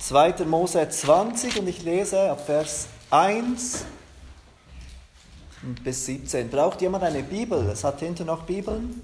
2. 0.00 0.44
Mose 0.46 0.88
20 0.88 1.60
und 1.60 1.68
ich 1.68 1.82
lese 1.82 2.30
ab 2.30 2.44
Vers 2.46 2.88
1 3.10 3.84
bis 5.84 6.06
17. 6.06 6.48
Braucht 6.48 6.80
jemand 6.80 7.04
eine 7.04 7.22
Bibel? 7.22 7.68
Es 7.68 7.84
hat 7.84 8.00
hinten 8.00 8.26
noch 8.26 8.42
Bibeln. 8.42 9.02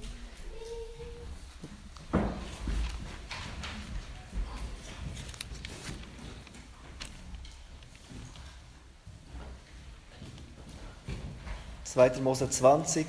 Zweiter 11.85 12.21
Mose 12.21 12.49
20, 12.51 13.07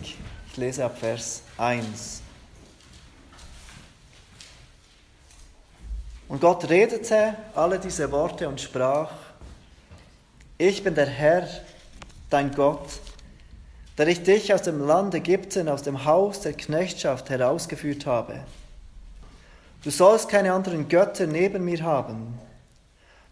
ich 0.49 0.57
lese 0.57 0.85
ab 0.85 0.97
Vers 0.97 1.41
1. 1.57 2.21
Und 6.37 6.41
Gott 6.41 6.69
redete 6.69 7.33
alle 7.55 7.79
diese 7.79 8.11
Worte 8.11 8.47
und 8.47 8.61
sprach, 8.61 9.09
ich 10.59 10.83
bin 10.83 10.93
der 10.93 11.07
Herr, 11.07 11.47
dein 12.29 12.53
Gott, 12.53 12.87
der 13.97 14.07
ich 14.07 14.21
dich 14.21 14.53
aus 14.53 14.61
dem 14.61 14.79
Land 14.85 15.15
Ägypten, 15.15 15.67
aus 15.67 15.81
dem 15.81 16.05
Haus 16.05 16.41
der 16.41 16.53
Knechtschaft 16.53 17.31
herausgeführt 17.31 18.05
habe. 18.05 18.41
Du 19.83 19.89
sollst 19.89 20.29
keine 20.29 20.53
anderen 20.53 20.87
Götter 20.87 21.25
neben 21.25 21.65
mir 21.65 21.81
haben. 21.81 22.37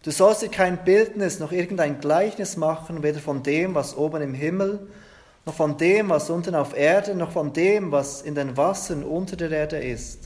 Du 0.02 0.10
sollst 0.10 0.42
dir 0.42 0.48
kein 0.48 0.84
Bildnis 0.84 1.38
noch 1.38 1.52
irgendein 1.52 2.00
Gleichnis 2.00 2.56
machen, 2.56 3.04
weder 3.04 3.20
von 3.20 3.44
dem, 3.44 3.76
was 3.76 3.96
oben 3.96 4.20
im 4.20 4.34
Himmel, 4.34 4.84
noch 5.44 5.54
von 5.54 5.78
dem, 5.78 6.08
was 6.08 6.28
unten 6.28 6.56
auf 6.56 6.76
Erden, 6.76 7.18
noch 7.18 7.30
von 7.30 7.52
dem, 7.52 7.92
was 7.92 8.22
in 8.22 8.34
den 8.34 8.56
Wassern 8.56 9.04
unter 9.04 9.36
der 9.36 9.52
Erde 9.52 9.78
ist. 9.78 10.25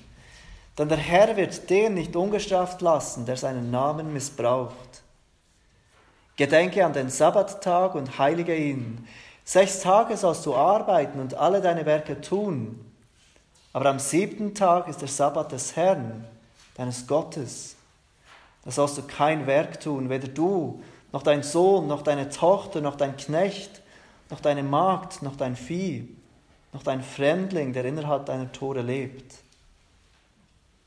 denn 0.77 0.89
der 0.89 0.97
Herr 0.97 1.35
wird 1.35 1.69
den 1.69 1.95
nicht 1.95 2.15
ungestraft 2.15 2.81
lassen, 2.81 3.25
der 3.25 3.37
seinen 3.37 3.71
Namen 3.71 4.13
missbraucht. 4.13 5.03
Gedenke 6.37 6.85
an 6.85 6.93
den 6.93 7.09
Sabbattag 7.09 7.93
und 7.95 8.17
heilige 8.17 8.55
ihn. 8.55 9.07
Sechs 9.43 9.81
Tage 9.81 10.15
sollst 10.15 10.45
du 10.45 10.55
arbeiten 10.55 11.19
und 11.19 11.33
alle 11.33 11.61
deine 11.61 11.85
Werke 11.85 12.21
tun. 12.21 12.83
Aber 13.73 13.87
am 13.87 13.99
siebten 13.99 14.53
Tag 14.55 14.87
ist 14.87 15.01
der 15.01 15.07
Sabbat 15.07 15.51
des 15.51 15.75
Herrn, 15.75 16.25
deines 16.75 17.05
Gottes. 17.07 17.75
Da 18.63 18.71
sollst 18.71 18.97
du 18.97 19.01
kein 19.03 19.47
Werk 19.47 19.79
tun, 19.79 20.09
weder 20.09 20.27
du, 20.27 20.81
noch 21.11 21.23
dein 21.23 21.43
Sohn, 21.43 21.87
noch 21.87 22.01
deine 22.01 22.29
Tochter, 22.29 22.81
noch 22.81 22.95
dein 22.95 23.17
Knecht, 23.17 23.81
noch 24.29 24.39
deine 24.39 24.63
Magd, 24.63 25.21
noch 25.21 25.35
dein 25.35 25.55
Vieh, 25.55 26.15
noch 26.73 26.83
dein 26.83 27.03
Fremdling, 27.03 27.73
der 27.73 27.85
innerhalb 27.85 28.25
deiner 28.25 28.51
Tore 28.51 28.81
lebt. 28.81 29.40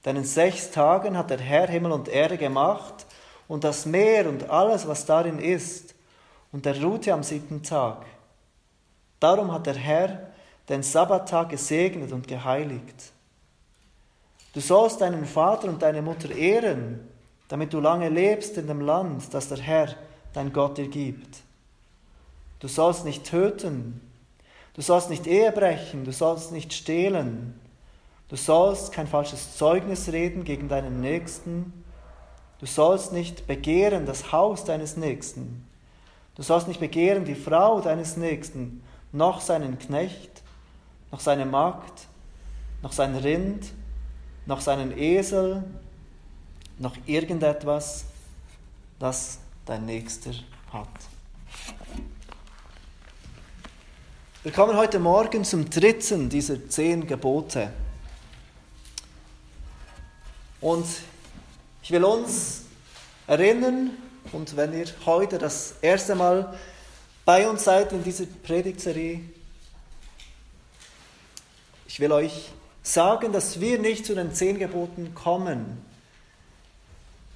Denn 0.05 0.17
in 0.17 0.25
sechs 0.25 0.71
Tagen 0.71 1.17
hat 1.17 1.31
der 1.31 1.41
Herr 1.41 1.69
Himmel 1.69 1.93
und 1.93 2.09
Erde 2.09 2.37
gemacht 2.37 3.07
und 3.49 3.65
das 3.65 3.87
Meer 3.87 4.29
und 4.29 4.51
alles, 4.51 4.87
was 4.87 5.07
darin 5.07 5.39
ist, 5.39 5.95
und 6.53 6.67
er 6.67 6.81
ruhte 6.83 7.13
am 7.13 7.23
siebten 7.23 7.63
Tag. 7.63 8.05
Darum 9.19 9.53
hat 9.53 9.67
der 9.67 9.75
Herr 9.75 10.31
den 10.69 10.83
Sabbattag 10.83 11.49
gesegnet 11.49 12.13
und 12.13 12.29
geheiligt. 12.29 13.13
Du 14.53 14.61
sollst 14.61 15.01
deinen 15.01 15.25
Vater 15.25 15.69
und 15.69 15.83
deine 15.83 16.01
Mutter 16.01 16.31
ehren, 16.31 17.09
damit 17.49 17.73
du 17.73 17.81
lange 17.81 18.09
lebst 18.09 18.57
in 18.57 18.67
dem 18.67 18.81
Land, 18.81 19.33
das 19.33 19.49
der 19.49 19.59
Herr, 19.59 19.95
dein 20.33 20.53
Gott, 20.53 20.79
dir 20.79 20.89
gibt. 20.89 21.39
Du 22.61 22.69
sollst 22.69 23.05
nicht 23.05 23.25
töten, 23.25 24.01
du 24.75 24.81
sollst 24.81 25.11
nicht 25.11 25.27
Ehe 25.27 25.53
brechen, 25.53 26.05
du 26.05 26.13
sollst 26.13 26.53
nicht 26.53 26.73
stehlen, 26.73 27.61
Du 28.29 28.37
sollst 28.37 28.93
kein 28.93 29.07
falsches 29.07 29.57
Zeugnis 29.57 30.11
reden 30.11 30.45
gegen 30.45 30.69
deinen 30.69 31.01
Nächsten. 31.01 31.85
Du 32.59 32.67
sollst 32.67 33.13
nicht 33.13 33.47
begehren 33.47 34.07
das 34.07 34.33
Haus 34.33 34.65
deines 34.65 34.97
Nächsten. 34.97 35.67
Du 36.35 36.43
sollst 36.43 36.67
nicht 36.67 36.81
begehren 36.81 37.25
die 37.25 37.35
Frau 37.35 37.81
deines 37.81 38.17
Nächsten, 38.17 38.83
noch 39.13 39.41
seinen 39.41 39.79
Knecht, 39.79 40.43
noch 41.13 41.21
seine 41.21 41.47
Magd, 41.47 42.09
noch 42.83 42.93
sein 42.93 43.15
Rind, 43.15 43.73
noch 44.47 44.61
seinen 44.61 44.97
Esel, 44.97 45.63
noch 46.79 46.97
irgendetwas, 47.07 48.07
das 48.99 49.39
dein 49.65 49.87
Nächster 49.87 50.33
hat. 50.73 50.89
Wir 54.43 54.53
kommen 54.53 54.77
heute 54.77 54.99
Morgen 54.99 55.45
zum 55.45 55.71
dritten 55.71 56.29
dieser 56.29 56.69
zehn 56.69 57.07
Gebote. 57.07 57.71
Und 60.65 60.87
ich 61.83 61.91
will 61.91 62.05
uns 62.05 62.63
erinnern, 63.27 63.91
und 64.33 64.57
wenn 64.57 64.73
ihr 64.73 64.87
heute 65.05 65.37
das 65.37 65.75
erste 65.83 66.15
Mal 66.15 66.59
bei 67.27 67.47
uns 67.47 67.65
seid 67.65 67.93
in 67.93 68.03
dieser 68.03 68.25
Predigtserie, 68.25 69.21
ich 71.87 72.01
will 72.01 72.13
euch 72.13 72.51
sagen, 72.83 73.31
dass 73.31 73.61
wir 73.61 73.79
nicht 73.79 74.07
zu 74.07 74.15
den 74.15 74.33
zehn 74.33 74.59
Geboten 74.59 75.15
kommen. 75.15 75.85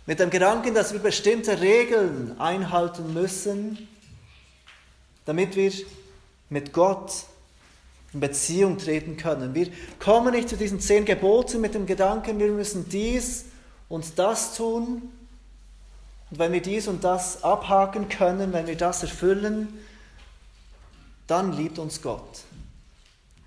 Mit 0.06 0.20
dem 0.20 0.30
Gedanken, 0.30 0.72
dass 0.72 0.94
wir 0.94 1.00
bestimmte 1.00 1.60
Regeln 1.60 2.40
einhalten 2.40 3.12
müssen, 3.12 3.88
damit 5.26 5.54
wir 5.54 5.70
mit 6.48 6.72
Gott 6.72 7.12
in 8.12 8.20
Beziehung 8.20 8.78
treten 8.78 9.16
können. 9.16 9.54
Wir 9.54 9.70
kommen 9.98 10.32
nicht 10.32 10.48
zu 10.48 10.56
diesen 10.56 10.80
zehn 10.80 11.04
Geboten 11.04 11.60
mit 11.60 11.74
dem 11.74 11.86
Gedanken, 11.86 12.38
wir 12.38 12.50
müssen 12.50 12.88
dies 12.88 13.46
und 13.88 14.18
das 14.18 14.56
tun. 14.56 15.02
Und 16.30 16.38
wenn 16.38 16.52
wir 16.52 16.62
dies 16.62 16.88
und 16.88 17.04
das 17.04 17.42
abhaken 17.42 18.08
können, 18.08 18.52
wenn 18.52 18.66
wir 18.66 18.76
das 18.76 19.02
erfüllen, 19.02 19.68
dann 21.26 21.52
liebt 21.52 21.78
uns 21.78 22.02
Gott. 22.02 22.44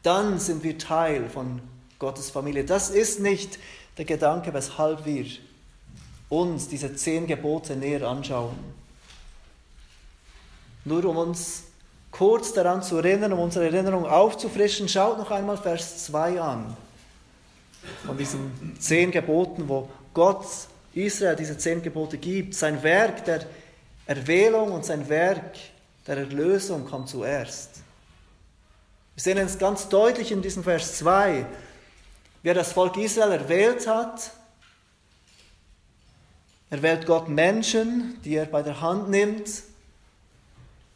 Dann 0.03 0.39
sind 0.39 0.63
wir 0.63 0.77
Teil 0.77 1.29
von 1.29 1.61
Gottes 1.99 2.29
Familie. 2.29 2.63
Das 2.63 2.89
ist 2.89 3.19
nicht 3.19 3.59
der 3.97 4.05
Gedanke, 4.05 4.53
weshalb 4.53 5.05
wir 5.05 5.25
uns 6.29 6.67
diese 6.67 6.95
zehn 6.95 7.27
Gebote 7.27 7.75
näher 7.75 8.07
anschauen. 8.07 8.57
Nur 10.85 11.05
um 11.05 11.17
uns 11.17 11.63
kurz 12.11 12.53
daran 12.53 12.83
zu 12.83 12.97
erinnern, 12.97 13.33
um 13.33 13.39
unsere 13.39 13.65
Erinnerung 13.65 14.05
aufzufrischen, 14.05 14.87
schaut 14.87 15.17
noch 15.17 15.31
einmal 15.31 15.57
Vers 15.57 16.05
2 16.05 16.39
an. 16.39 16.77
Von 18.05 18.17
diesen 18.17 18.77
zehn 18.79 19.09
Geboten, 19.09 19.67
wo 19.67 19.89
Gott 20.13 20.45
Israel 20.93 21.35
diese 21.35 21.57
zehn 21.57 21.81
Gebote 21.81 22.17
gibt. 22.17 22.53
Sein 22.53 22.83
Werk 22.83 23.25
der 23.25 23.45
Erwählung 24.05 24.71
und 24.71 24.85
sein 24.85 25.07
Werk 25.09 25.55
der 26.05 26.17
Erlösung 26.17 26.85
kommt 26.85 27.09
zuerst. 27.09 27.69
Wir 29.15 29.23
sehen 29.23 29.37
es 29.37 29.57
ganz 29.57 29.87
deutlich 29.87 30.31
in 30.31 30.41
diesem 30.41 30.63
Vers 30.63 30.97
2, 30.97 31.45
wer 32.43 32.53
das 32.53 32.73
Volk 32.73 32.97
Israel 32.97 33.31
erwählt 33.31 33.87
hat. 33.87 34.31
Er 36.69 36.81
wählt 36.81 37.05
Gott 37.05 37.29
Menschen, 37.29 38.19
die 38.23 38.35
er 38.35 38.45
bei 38.45 38.61
der 38.61 38.81
Hand 38.81 39.09
nimmt 39.09 39.49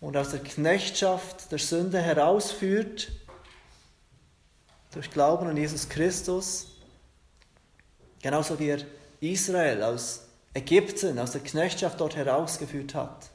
und 0.01 0.17
aus 0.17 0.31
der 0.31 0.39
Knechtschaft 0.39 1.51
der 1.51 1.59
Sünde 1.59 2.01
herausführt, 2.01 3.11
durch 4.93 5.11
Glauben 5.11 5.47
an 5.47 5.57
Jesus 5.57 5.89
Christus, 5.89 6.67
genauso 8.21 8.57
wie 8.59 8.69
er 8.69 8.79
Israel 9.19 9.83
aus 9.83 10.21
Ägypten, 10.53 11.19
aus 11.19 11.31
der 11.31 11.41
Knechtschaft 11.41 11.99
dort 11.99 12.15
herausgeführt 12.15 12.95
hat. 12.95 13.29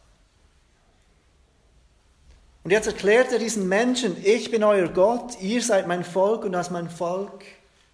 Und 2.63 2.71
jetzt 2.71 2.87
erklärt 2.87 3.33
er 3.33 3.39
diesen 3.39 3.69
Menschen, 3.69 4.17
ich 4.25 4.51
bin 4.51 4.65
euer 4.65 4.89
Gott, 4.89 5.41
ihr 5.41 5.63
seid 5.63 5.87
mein 5.87 6.05
Volk 6.05 6.45
und 6.45 6.55
als 6.55 6.71
mein 6.71 6.91
Volk 6.91 7.45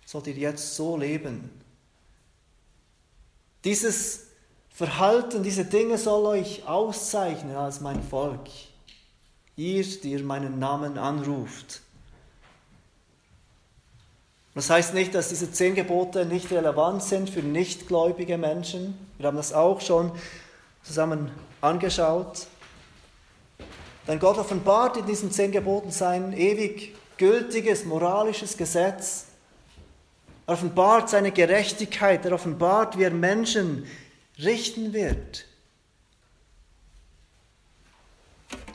sollt 0.04 0.26
ihr 0.26 0.34
jetzt 0.34 0.74
so 0.76 0.96
leben. 0.96 1.50
Dieses 3.64 4.25
Verhalten, 4.76 5.42
diese 5.42 5.64
Dinge 5.64 5.96
soll 5.96 6.26
euch 6.26 6.68
auszeichnen 6.68 7.56
als 7.56 7.80
mein 7.80 8.02
Volk. 8.02 8.42
Ihr, 9.56 9.82
die 10.02 10.12
ihr 10.12 10.22
meinen 10.22 10.58
Namen 10.58 10.98
anruft. 10.98 11.80
Das 14.54 14.68
heißt 14.68 14.92
nicht, 14.92 15.14
dass 15.14 15.30
diese 15.30 15.50
zehn 15.50 15.74
Gebote 15.74 16.26
nicht 16.26 16.50
relevant 16.50 17.02
sind 17.02 17.30
für 17.30 17.40
nichtgläubige 17.40 18.36
Menschen. 18.36 18.98
Wir 19.16 19.28
haben 19.28 19.38
das 19.38 19.54
auch 19.54 19.80
schon 19.80 20.12
zusammen 20.82 21.30
angeschaut. 21.62 22.46
Denn 24.06 24.18
Gott 24.18 24.36
offenbart 24.36 24.98
in 24.98 25.06
diesen 25.06 25.32
zehn 25.32 25.52
Geboten 25.52 25.90
sein 25.90 26.34
ewig 26.34 26.94
gültiges 27.16 27.86
moralisches 27.86 28.58
Gesetz. 28.58 29.24
Er 30.46 30.52
offenbart 30.52 31.08
seine 31.08 31.32
Gerechtigkeit, 31.32 32.26
er 32.26 32.32
offenbart, 32.34 32.98
wie 32.98 33.04
er 33.04 33.10
Menschen 33.10 33.86
richten 34.38 34.92
wird. 34.92 35.46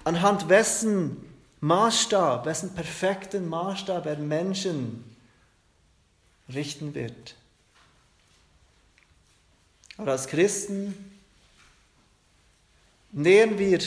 Anhand 0.04 0.50
wessen 0.50 1.18
Maßstab, 1.60 2.46
wessen 2.46 2.74
perfekten 2.74 3.48
Maßstab 3.48 4.06
er 4.08 4.18
Menschen 4.18 5.04
richten 6.50 6.96
wird. 6.96 7.36
Aber 9.98 10.14
als 10.14 10.28
Christen 10.28 11.20
nähern 13.12 13.60
wir 13.60 13.80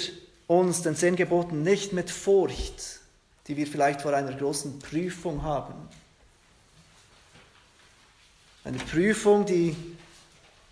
uns 0.47 0.83
den 0.83 0.95
zehn 0.95 1.17
Geboten 1.17 1.63
nicht 1.63 1.93
mit 1.93 2.11
Furcht, 2.11 3.01
die 3.49 3.57
wir 3.57 3.67
vielleicht 3.67 4.03
vor 4.03 4.15
einer 4.15 4.33
großen 4.33 4.79
Prüfung 4.79 5.43
haben. 5.43 5.75
Eine 8.63 8.79
Prüfung, 8.79 9.45
die 9.45 9.77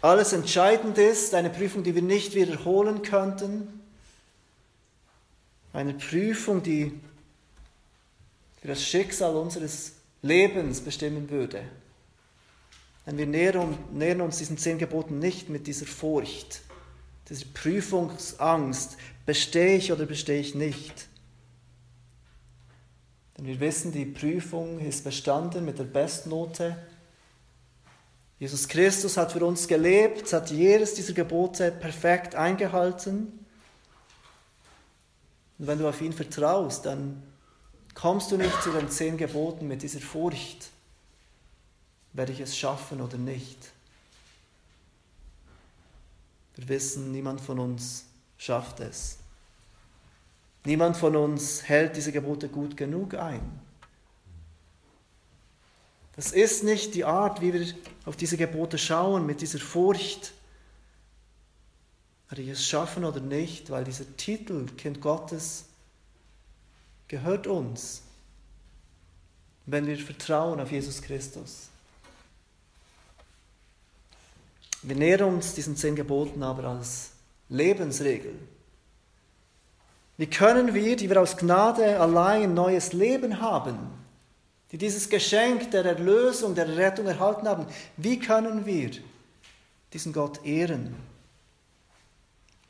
alles 0.02 0.32
entscheidend 0.32 0.98
ist, 0.98 1.34
eine 1.34 1.48
Prüfung, 1.48 1.84
die 1.84 1.94
wir 1.94 2.02
nicht 2.02 2.34
wiederholen 2.34 3.02
könnten, 3.02 3.80
eine 5.72 5.94
Prüfung, 5.94 6.62
die 6.62 6.92
das 8.64 8.84
Schicksal 8.84 9.36
unseres 9.36 9.92
Lebens 10.22 10.80
bestimmen 10.80 11.30
würde. 11.30 11.62
Denn 13.06 13.18
wir 13.18 13.26
nähern 13.26 14.20
uns 14.20 14.38
diesen 14.38 14.58
zehn 14.58 14.78
Geboten 14.78 15.18
nicht 15.18 15.48
mit 15.48 15.66
dieser 15.66 15.86
Furcht, 15.86 16.62
dieser 17.28 17.46
Prüfungsangst, 17.54 18.96
bestehe 19.26 19.76
ich 19.76 19.92
oder 19.92 20.06
bestehe 20.06 20.40
ich 20.40 20.54
nicht. 20.54 21.08
Denn 23.36 23.46
wir 23.46 23.58
wissen, 23.60 23.92
die 23.92 24.04
Prüfung 24.04 24.78
ist 24.78 25.04
bestanden 25.04 25.64
mit 25.64 25.78
der 25.78 25.84
Bestnote. 25.84 26.76
Jesus 28.42 28.66
Christus 28.66 29.16
hat 29.18 29.30
für 29.30 29.46
uns 29.46 29.68
gelebt, 29.68 30.32
hat 30.32 30.50
jedes 30.50 30.94
dieser 30.94 31.12
Gebote 31.12 31.70
perfekt 31.70 32.34
eingehalten. 32.34 33.46
Und 35.60 35.66
wenn 35.68 35.78
du 35.78 35.88
auf 35.88 36.00
ihn 36.00 36.12
vertraust, 36.12 36.84
dann 36.84 37.22
kommst 37.94 38.32
du 38.32 38.36
nicht 38.36 38.60
zu 38.60 38.72
den 38.72 38.90
zehn 38.90 39.16
Geboten 39.16 39.68
mit 39.68 39.82
dieser 39.82 40.00
Furcht, 40.00 40.70
werde 42.14 42.32
ich 42.32 42.40
es 42.40 42.58
schaffen 42.58 43.00
oder 43.00 43.16
nicht. 43.16 43.58
Wir 46.56 46.68
wissen, 46.68 47.12
niemand 47.12 47.40
von 47.40 47.60
uns 47.60 48.06
schafft 48.38 48.80
es. 48.80 49.18
Niemand 50.64 50.96
von 50.96 51.14
uns 51.14 51.62
hält 51.62 51.94
diese 51.94 52.10
Gebote 52.10 52.48
gut 52.48 52.76
genug 52.76 53.14
ein. 53.14 53.61
Das 56.16 56.32
ist 56.32 56.62
nicht 56.62 56.94
die 56.94 57.04
Art, 57.04 57.40
wie 57.40 57.54
wir 57.54 57.66
auf 58.04 58.16
diese 58.16 58.36
Gebote 58.36 58.78
schauen, 58.78 59.24
mit 59.24 59.40
dieser 59.40 59.58
Furcht. 59.58 60.32
Werde 62.28 62.42
ich 62.42 62.48
es 62.48 62.66
schaffen 62.66 63.04
oder 63.04 63.20
nicht, 63.20 63.70
weil 63.70 63.84
dieser 63.84 64.16
Titel, 64.16 64.66
Kind 64.76 65.00
Gottes, 65.00 65.64
gehört 67.08 67.46
uns, 67.46 68.02
wenn 69.66 69.86
wir 69.86 69.98
vertrauen 69.98 70.60
auf 70.60 70.70
Jesus 70.70 71.00
Christus. 71.02 71.68
Wir 74.82 74.96
nähern 74.96 75.34
uns 75.34 75.54
diesen 75.54 75.76
zehn 75.76 75.94
Geboten 75.94 76.42
aber 76.42 76.64
als 76.64 77.10
Lebensregel. 77.48 78.34
Wie 80.16 80.26
können 80.26 80.74
wir, 80.74 80.96
die 80.96 81.08
wir 81.08 81.20
aus 81.20 81.36
Gnade 81.36 82.00
allein 82.00 82.54
neues 82.54 82.92
Leben 82.92 83.40
haben, 83.40 83.78
die 84.72 84.78
dieses 84.78 85.08
Geschenk 85.10 85.70
der 85.70 85.84
Erlösung, 85.84 86.54
der 86.54 86.76
Rettung 86.76 87.06
erhalten 87.06 87.46
haben, 87.46 87.66
wie 87.98 88.18
können 88.18 88.64
wir 88.64 88.90
diesen 89.92 90.14
Gott 90.14 90.44
ehren? 90.44 90.96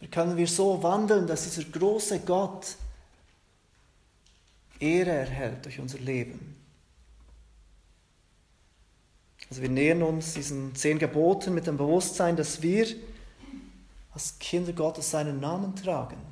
Wie 0.01 0.09
können 0.09 0.37
wir 0.37 0.49
so 0.49 0.83
wandeln, 0.83 1.29
dass 1.29 1.45
dieser 1.45 1.63
große 1.69 2.19
Gott 2.21 2.77
Ehre 4.81 5.11
erhält 5.11 5.65
durch 5.65 5.79
unser 5.79 5.99
Leben? 5.99 6.57
Also 9.49 9.63
wir 9.63 9.69
nähern 9.69 10.03
uns 10.03 10.35
diesen 10.35 10.75
zehn 10.75 10.99
Geboten 10.99 11.55
mit 11.55 11.69
dem 11.69 11.77
Bewusstsein, 11.77 12.37
dass 12.37 12.63
wir 12.63 12.87
als 14.13 14.39
Kinder 14.41 14.73
Gottes 14.73 15.13
seinen 15.13 15.39
Namen 15.39 15.77
tragen 15.77 16.32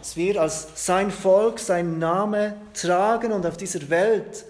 dass 0.00 0.16
wir 0.16 0.40
als 0.40 0.86
sein 0.86 1.10
Volk, 1.10 1.58
sein 1.58 1.98
Name 1.98 2.58
tragen 2.72 3.32
und 3.32 3.44
auf 3.44 3.58
dieser 3.58 3.90
Welt 3.90 4.46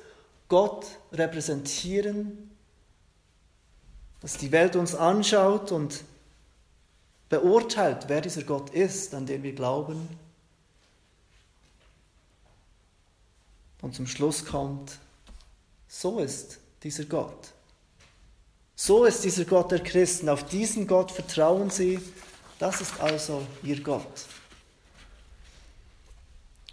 Gott 0.49 0.87
repräsentieren, 1.13 2.53
dass 4.21 4.37
die 4.37 4.53
Welt 4.53 4.77
uns 4.77 4.95
anschaut 4.95 5.73
und 5.73 6.05
beurteilt, 7.29 8.05
wer 8.07 8.21
dieser 8.21 8.45
Gott 8.45 8.71
ist, 8.71 9.13
an 9.13 9.27
den 9.27 9.43
wir 9.43 9.53
glauben. 9.53 10.09
Und 13.83 13.97
zum 13.97 14.07
Schluss 14.07 14.45
kommt, 14.45 14.99
so 15.89 16.21
ist 16.21 16.61
dieser 16.85 17.07
Gott. 17.07 17.49
So 18.77 19.05
ist 19.05 19.25
dieser 19.25 19.45
Gott 19.45 19.73
der 19.73 19.83
Christen. 19.83 20.29
Auf 20.29 20.45
diesen 20.45 20.87
Gott 20.87 21.11
vertrauen 21.11 21.71
sie. 21.71 21.99
Das 22.61 22.81
ist 22.81 23.01
also 23.01 23.45
ihr 23.65 23.83
Gott. 23.83 24.27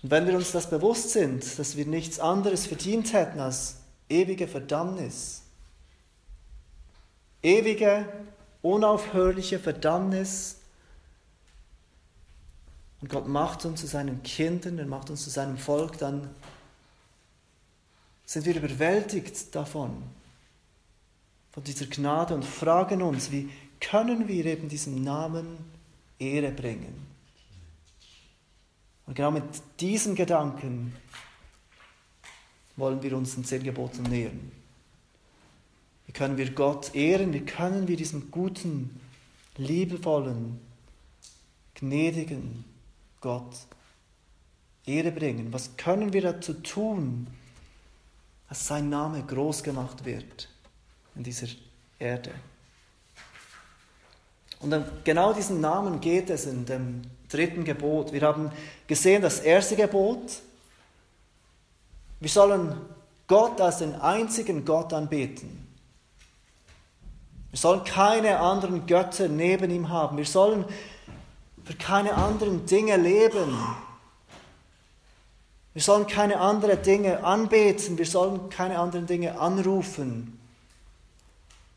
Und 0.08 0.12
wenn 0.12 0.26
wir 0.26 0.36
uns 0.38 0.54
das 0.54 0.70
bewusst 0.70 1.10
sind, 1.10 1.60
dass 1.60 1.76
wir 1.76 1.86
nichts 1.86 2.18
anderes 2.18 2.66
verdient 2.66 3.12
hätten 3.12 3.42
als 3.42 3.76
ewige 4.08 4.48
Verdammnis, 4.48 5.42
ewige, 7.44 8.08
unaufhörliche 8.62 9.60
Verdammnis, 9.60 10.60
und 13.02 13.10
Gott 13.10 13.28
macht 13.28 13.66
uns 13.66 13.82
zu 13.82 13.88
seinen 13.88 14.24
Kindern, 14.24 14.80
er 14.80 14.86
macht 14.86 15.10
uns 15.10 15.26
zu 15.26 15.30
seinem 15.30 15.58
Volk, 15.58 15.98
dann 15.98 16.30
sind 18.26 18.46
wir 18.46 18.56
überwältigt 18.56 19.54
davon, 19.54 20.04
von 21.52 21.64
dieser 21.66 21.88
Gnade 21.88 22.34
und 22.34 22.46
fragen 22.46 23.02
uns, 23.02 23.30
wie 23.30 23.50
können 23.82 24.30
wir 24.30 24.46
eben 24.46 24.70
diesem 24.70 25.04
Namen 25.04 25.58
Ehre 26.18 26.52
bringen? 26.52 27.17
Und 29.08 29.16
genau 29.16 29.32
mit 29.32 29.44
diesen 29.80 30.16
Gedanken 30.16 30.94
wollen 32.76 33.02
wir 33.02 33.18
uns 33.18 33.36
den 33.36 33.46
zehn 33.46 33.64
Geboten 33.64 34.04
nähern. 34.04 34.52
Wie 36.06 36.12
können 36.12 36.38
wir 36.38 36.52
Gott 36.52 36.94
ehren? 36.94 37.34
Wie 37.34 37.46
können 37.46 37.88
wir 37.88 37.98
diesem 37.98 38.32
guten, 38.32 39.00
liebevollen, 39.56 40.60
gnädigen 41.76 42.66
Gott 43.22 43.56
Ehre 44.86 45.12
bringen? 45.12 45.52
Was 45.52 45.76
können 45.78 46.14
wir 46.14 46.22
dazu 46.22 46.54
tun, 46.54 47.28
dass 48.50 48.68
sein 48.68 48.90
Name 48.90 49.24
groß 49.24 49.64
gemacht 49.64 50.06
wird 50.06 50.50
in 51.16 51.24
dieser 51.24 51.48
Erde? 52.00 52.32
Und 54.60 54.74
um 54.74 54.84
genau 55.04 55.34
diesen 55.34 55.62
Namen 55.62 56.00
geht 56.00 56.30
es 56.30 56.46
in 56.46 56.66
dem 56.66 57.02
dritten 57.30 57.64
Gebot. 57.64 58.14
Wir 58.14 58.22
haben 58.22 58.52
gesehen, 58.88 59.22
das 59.22 59.40
erste 59.40 59.76
Gebot, 59.76 60.42
wir 62.20 62.30
sollen 62.30 62.76
Gott 63.28 63.60
als 63.62 63.80
den 63.80 63.96
einzigen 63.96 64.66
Gott 64.66 64.94
anbeten. 64.94 65.68
Wir 67.52 67.60
sollen 67.60 67.84
keine 67.84 68.40
anderen 68.40 68.86
Götter 68.86 69.28
neben 69.28 69.70
ihm 69.72 69.90
haben. 69.90 70.18
Wir 70.18 70.26
sollen 70.26 70.66
für 71.64 71.76
keine 71.76 72.14
anderen 72.14 72.66
Dinge 72.66 72.98
leben. 72.98 73.58
Wir 75.74 75.82
sollen 75.82 76.08
keine 76.08 76.40
anderen 76.40 76.82
Dinge 76.82 77.24
anbeten. 77.24 77.98
Wir 77.98 78.06
sollen 78.06 78.50
keine 78.50 78.80
anderen 78.80 79.06
Dinge 79.06 79.40
anrufen. 79.40 80.40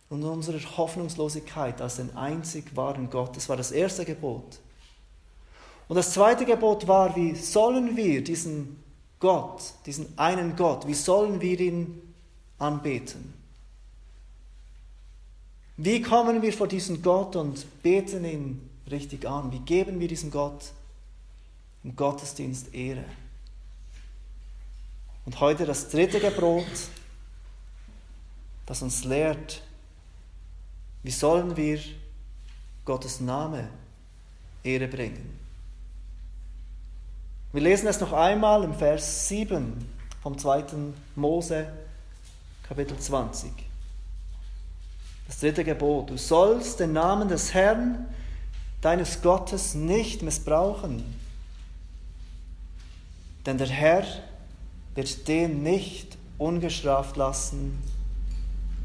Und 0.09 0.25
unsere 0.25 0.59
Hoffnungslosigkeit 0.77 1.81
als 1.81 1.97
den 1.97 2.17
einzig 2.17 2.77
wahren 2.77 3.11
Gott, 3.11 3.37
das 3.37 3.49
war 3.49 3.57
das 3.57 3.71
erste 3.71 4.05
Gebot. 4.05 4.59
Und 5.91 5.97
das 5.97 6.13
zweite 6.13 6.45
Gebot 6.45 6.87
war, 6.87 7.17
wie 7.17 7.35
sollen 7.35 7.97
wir 7.97 8.23
diesen 8.23 8.81
Gott, 9.19 9.61
diesen 9.87 10.17
einen 10.17 10.55
Gott, 10.55 10.87
wie 10.87 10.95
sollen 10.95 11.41
wir 11.41 11.59
ihn 11.59 12.15
anbeten? 12.61 13.35
Wie 15.77 16.01
kommen 16.01 16.43
wir 16.43 16.53
vor 16.53 16.69
diesen 16.69 17.03
Gott 17.03 17.35
und 17.35 17.83
beten 17.83 18.25
ihn 18.25 18.71
richtig 18.89 19.27
an? 19.27 19.51
Wie 19.51 19.59
geben 19.59 19.99
wir 19.99 20.07
diesem 20.07 20.31
Gott 20.31 20.71
im 21.83 21.97
Gottesdienst 21.97 22.73
Ehre? 22.73 23.05
Und 25.27 25.41
heute 25.41 25.67
das 25.67 25.89
dritte 25.89 26.21
Gebot, 26.21 26.67
das 28.65 28.81
uns 28.81 29.03
lehrt, 29.03 29.61
wie 31.03 31.11
sollen 31.11 31.57
wir 31.57 31.81
Gottes 32.85 33.19
Name 33.19 33.69
Ehre 34.63 34.87
bringen. 34.87 35.40
Wir 37.53 37.63
lesen 37.63 37.89
es 37.89 37.99
noch 37.99 38.13
einmal 38.13 38.63
im 38.63 38.73
Vers 38.73 39.27
7 39.27 39.85
vom 40.23 40.39
2. 40.39 40.65
Mose, 41.17 41.67
Kapitel 42.63 42.97
20. 42.97 43.51
Das 45.27 45.41
dritte 45.41 45.65
Gebot. 45.65 46.11
Du 46.11 46.17
sollst 46.17 46.79
den 46.79 46.93
Namen 46.93 47.29
des 47.29 47.53
Herrn, 47.53 48.07
deines 48.81 49.21
Gottes, 49.21 49.75
nicht 49.75 50.23
missbrauchen. 50.23 51.03
Denn 53.47 53.59
der 53.59 53.67
Herr 53.67 54.05
wird 54.95 55.27
den 55.27 55.65
nicht 55.65 56.19
ungestraft 56.39 57.17
lassen, 57.17 57.83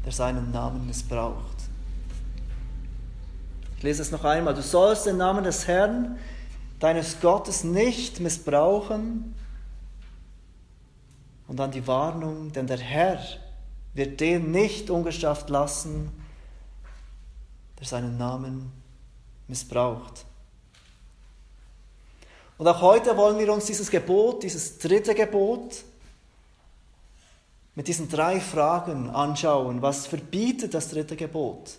der 0.04 0.10
seinen 0.12 0.50
Namen 0.50 0.88
missbraucht. 0.88 1.56
Ich 3.76 3.84
lese 3.84 4.02
es 4.02 4.10
noch 4.10 4.24
einmal. 4.24 4.54
Du 4.54 4.62
sollst 4.62 5.06
den 5.06 5.18
Namen 5.18 5.44
des 5.44 5.68
Herrn, 5.68 6.18
deines 6.78 7.20
Gottes 7.20 7.64
nicht 7.64 8.20
missbrauchen. 8.20 9.34
Und 11.48 11.56
dann 11.56 11.70
die 11.70 11.86
Warnung, 11.86 12.52
denn 12.52 12.66
der 12.66 12.78
Herr 12.78 13.20
wird 13.94 14.20
den 14.20 14.50
nicht 14.50 14.90
ungestraft 14.90 15.48
lassen, 15.48 16.10
der 17.78 17.86
seinen 17.86 18.18
Namen 18.18 18.72
missbraucht. 19.48 20.24
Und 22.58 22.66
auch 22.66 22.80
heute 22.80 23.16
wollen 23.16 23.38
wir 23.38 23.52
uns 23.52 23.66
dieses 23.66 23.90
Gebot, 23.90 24.42
dieses 24.42 24.78
dritte 24.78 25.14
Gebot, 25.14 25.84
mit 27.74 27.88
diesen 27.88 28.08
drei 28.08 28.40
Fragen 28.40 29.10
anschauen. 29.10 29.82
Was 29.82 30.06
verbietet 30.06 30.72
das 30.72 30.88
dritte 30.88 31.14
Gebot? 31.14 31.76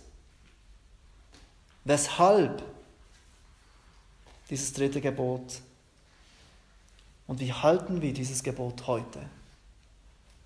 Weshalb 1.84 2.62
dieses 4.50 4.72
dritte 4.72 5.00
Gebot? 5.00 5.60
Und 7.26 7.40
wie 7.40 7.52
halten 7.52 8.00
wir 8.00 8.12
dieses 8.12 8.42
Gebot 8.42 8.86
heute? 8.86 9.20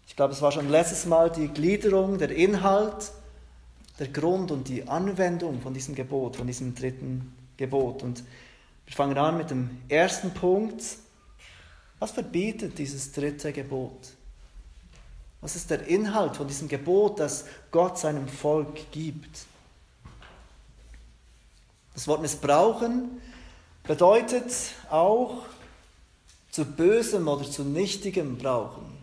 Ich 0.08 0.16
glaube, 0.16 0.32
es 0.32 0.42
war 0.42 0.52
schon 0.52 0.68
letztes 0.68 1.06
Mal 1.06 1.30
die 1.30 1.48
Gliederung, 1.48 2.18
der 2.18 2.30
Inhalt, 2.30 3.12
der 3.98 4.08
Grund 4.08 4.50
und 4.50 4.68
die 4.68 4.88
Anwendung 4.88 5.62
von 5.62 5.72
diesem 5.72 5.94
Gebot, 5.94 6.36
von 6.36 6.46
diesem 6.46 6.74
dritten 6.74 7.32
Gebot. 7.56 8.02
Und 8.02 8.24
wir 8.86 8.94
fangen 8.94 9.16
an 9.16 9.38
mit 9.38 9.50
dem 9.50 9.80
ersten 9.88 10.32
Punkt. 10.32 10.82
Was 11.98 12.10
verbietet 12.10 12.78
dieses 12.78 13.12
dritte 13.12 13.52
Gebot? 13.52 14.10
Was 15.40 15.56
ist 15.56 15.70
der 15.70 15.86
Inhalt 15.86 16.36
von 16.36 16.48
diesem 16.48 16.68
Gebot, 16.68 17.20
das 17.20 17.46
Gott 17.70 17.98
seinem 17.98 18.28
Volk 18.28 18.90
gibt? 18.90 19.46
Das 21.94 22.08
Wort 22.08 22.22
missbrauchen 22.22 23.20
bedeutet 23.84 24.52
auch 24.90 25.44
zu 26.50 26.64
bösem 26.64 27.28
oder 27.28 27.50
zu 27.50 27.64
nichtigem 27.64 28.38
brauchen. 28.38 29.02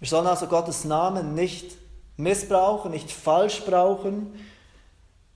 Wir 0.00 0.08
sollen 0.08 0.26
also 0.26 0.46
Gottes 0.46 0.84
Namen 0.84 1.34
nicht 1.34 1.76
missbrauchen, 2.16 2.90
nicht 2.90 3.10
falsch 3.10 3.64
brauchen. 3.64 4.32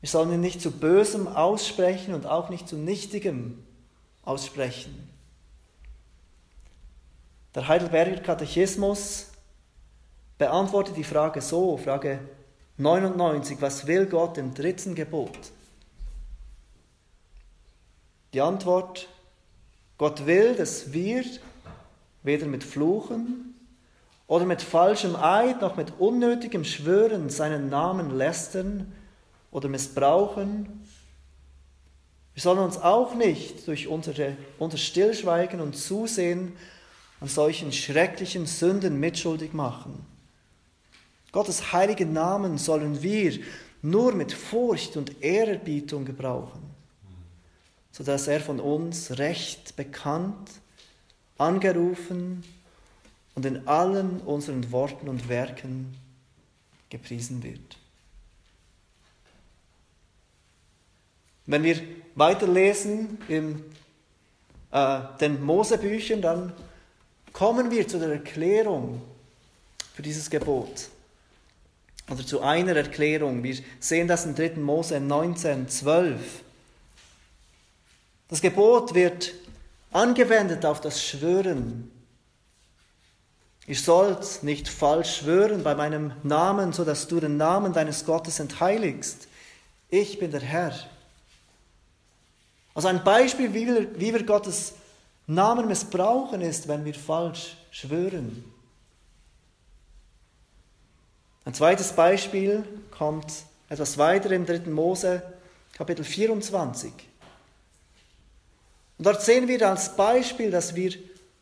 Wir 0.01 0.09
sollen 0.09 0.33
ihn 0.33 0.41
nicht 0.41 0.61
zu 0.61 0.71
bösem 0.71 1.29
aussprechen 1.29 2.15
und 2.15 2.27
auch 2.27 2.49
nicht 2.49 2.69
zu 2.69 2.77
nichtigem 2.77 3.63
aussprechen. 4.25 5.09
Der 7.55 7.69
Heidelberger 7.69 8.21
Katechismus 8.21 9.29
beantwortet 10.39 10.97
die 10.97 11.05
Frage 11.05 11.43
so, 11.43 11.77
Frage 11.77 12.21
99, 12.79 13.61
was 13.61 13.87
will 13.87 14.07
Gott 14.07 14.39
im 14.39 14.55
dritten 14.55 14.95
Gebot? 14.95 15.39
Die 18.33 18.41
Antwort, 18.41 19.09
Gott 19.99 20.25
will, 20.25 20.55
dass 20.55 20.93
wir 20.95 21.23
weder 22.23 22.47
mit 22.47 22.65
Fluchen 22.65 23.55
oder 24.27 24.47
mit 24.47 24.63
falschem 24.63 25.17
Eid 25.17 25.61
noch 25.61 25.77
mit 25.77 25.93
unnötigem 25.99 26.65
Schwören 26.65 27.29
seinen 27.29 27.69
Namen 27.69 28.17
lästern 28.17 28.91
oder 29.51 29.69
missbrauchen. 29.69 30.87
Wir 32.33 32.43
sollen 32.43 32.61
uns 32.61 32.79
auch 32.79 33.15
nicht 33.15 33.69
durch 33.69 33.89
unsere, 33.89 34.39
unser 34.59 34.79
Stillschweigen 34.79 35.61
und 35.61 35.77
Zusehen 35.77 36.57
an 37.21 37.29
solchen 37.29 37.71
schrecklichen 37.71 38.47
Sünden 38.47 38.99
mitschuldig 38.99 39.53
machen. 39.53 40.07
Gottes 41.33 41.75
heiligen 41.75 42.15
Namen 42.15 42.57
sollen 42.57 43.03
wir 43.03 43.39
nur 43.83 44.15
mit 44.15 44.33
Furcht 44.33 44.97
und 44.97 45.23
Ehrerbietung 45.23 46.07
gebrauchen 46.07 46.72
sodass 47.93 48.27
er 48.27 48.41
von 48.41 48.59
uns 48.59 49.19
recht 49.19 49.77
bekannt, 49.77 50.51
angerufen 51.39 52.43
und 53.35 53.47
in 53.47 53.69
allen 53.69 54.21
unseren 54.23 54.73
Worten 54.73 55.09
und 55.09 55.29
Werken 55.29 55.95
gepriesen 56.91 57.43
wird. 57.43 57.79
Wenn 61.47 61.63
wir 61.63 61.81
weiterlesen 62.15 63.19
in 63.29 63.63
äh, 64.71 65.01
den 65.21 65.43
Mosebüchern, 65.43 66.23
dann 66.23 66.53
kommen 67.33 67.71
wir 67.71 67.87
zu 67.89 67.99
der 67.99 68.11
Erklärung 68.11 69.03
für 69.95 70.03
dieses 70.03 70.31
Gebot. 70.31 70.89
Oder 72.11 72.27
zu 72.27 72.41
einer 72.41 72.77
Erklärung. 72.77 73.43
Wir 73.43 73.57
sehen 73.81 74.09
das 74.09 74.27
im 74.27 74.35
3. 74.35 74.55
Mose 74.57 75.01
19, 75.01 75.69
12. 75.69 76.43
Das 78.33 78.41
Gebot 78.41 78.95
wird 78.95 79.35
angewendet 79.91 80.65
auf 80.65 80.81
das 80.81 81.05
Schwören. 81.05 81.91
Ihr 83.67 83.77
sollt 83.77 84.43
nicht 84.43 84.69
falsch 84.69 85.19
schwören 85.19 85.63
bei 85.63 85.75
meinem 85.75 86.13
Namen, 86.23 86.73
so 86.73 86.83
dass 86.83 87.09
du 87.09 87.21
den 87.21 87.37
Namen 87.37 87.75
deines 87.75 88.07
Gottes 88.07 88.41
entheiligst. 88.41 89.29
Ich 89.91 90.19
bin 90.19 90.31
der 90.31 90.41
Herr. 90.41 90.73
Also 92.73 92.89
ein 92.89 93.05
Beispiel, 93.05 93.53
wie 93.53 93.67
wir, 93.67 94.01
wie 94.01 94.15
wir 94.15 94.25
Gottes 94.25 94.73
Namen 95.27 95.69
missbrauchen, 95.69 96.41
ist, 96.41 96.69
wenn 96.69 96.87
wir 96.87 96.95
falsch 96.95 97.59
schwören. 97.71 98.43
Ein 101.45 101.53
zweites 101.53 101.93
Beispiel 101.93 102.65
kommt 102.97 103.31
etwas 103.69 103.99
weiter 103.99 104.31
im 104.31 104.47
3. 104.47 104.71
Mose, 104.71 105.23
Kapitel 105.75 106.03
24. 106.03 107.12
Und 109.03 109.07
dort 109.07 109.23
sehen 109.23 109.49
wir 109.49 109.69
als 109.69 109.97
Beispiel, 109.97 110.53
dass 110.53 110.77
wir 110.77 110.93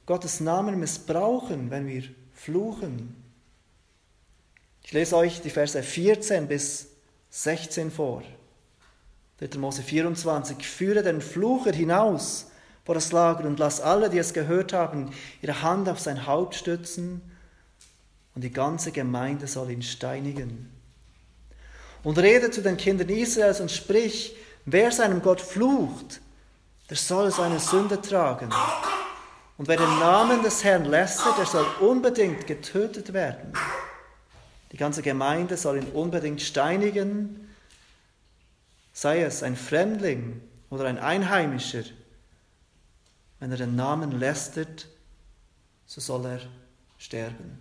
Gottes 0.07 0.41
Namen 0.41 0.81
missbrauchen, 0.81 1.71
wenn 1.71 1.87
wir 1.87 2.05
fluchen. 2.33 3.15
Ich 4.83 4.93
lese 4.93 5.15
euch 5.15 5.43
die 5.43 5.51
Verse 5.51 5.83
14 5.83 6.49
bis 6.49 6.87
16 7.29 7.91
vor. 7.91 8.23
3. 9.41 9.59
Mose 9.59 9.83
24. 9.83 10.67
Führe 10.67 11.03
den 11.03 11.21
Flucher 11.21 11.73
hinaus 11.73 12.47
vor 12.87 12.95
das 12.95 13.13
Lager 13.13 13.45
und 13.45 13.59
lass 13.59 13.83
alle, 13.83 14.09
die 14.09 14.17
es 14.17 14.33
gehört 14.33 14.73
haben, 14.73 15.11
ihre 15.43 15.61
Hand 15.61 15.87
auf 15.91 16.01
sein 16.01 16.27
Haupt 16.27 16.55
stützen 16.55 17.21
und 18.35 18.43
die 18.43 18.55
ganze 18.55 18.91
Gemeinde 18.91 19.47
soll 19.47 19.71
ihn 19.71 19.83
steinigen. 19.83 20.71
Und 22.05 22.17
rede 22.17 22.51
zu 22.51 22.63
den 22.63 22.79
Kindern 22.79 23.11
Israels 23.11 23.61
und 23.61 23.71
sprich, 23.71 24.35
wer 24.65 24.91
seinem 24.93 25.21
Gott 25.21 25.43
flucht, 25.43 26.23
der 26.91 26.97
soll 26.97 27.31
seine 27.31 27.61
Sünde 27.61 28.03
tragen. 28.03 28.51
Und 29.57 29.69
wer 29.69 29.77
den 29.77 29.99
Namen 30.01 30.43
des 30.43 30.65
Herrn 30.65 30.85
lästert, 30.85 31.39
der 31.39 31.47
soll 31.47 31.67
unbedingt 31.79 32.49
getötet 32.49 33.13
werden. 33.13 33.53
Die 34.73 34.77
ganze 34.77 35.01
Gemeinde 35.01 35.57
soll 35.57 35.77
ihn 35.77 35.93
unbedingt 35.93 36.43
steinigen, 36.43 37.49
sei 38.93 39.23
es 39.23 39.45
ein 39.45 39.57
Fremdling 39.57 40.43
oder 40.69 40.87
ein 40.87 40.99
Einheimischer. 40.99 41.85
Wenn 43.39 43.53
er 43.53 43.59
den 43.59 43.77
Namen 43.77 44.19
lästert, 44.19 44.89
so 45.87 46.01
soll 46.01 46.27
er 46.27 46.41
sterben. 46.99 47.59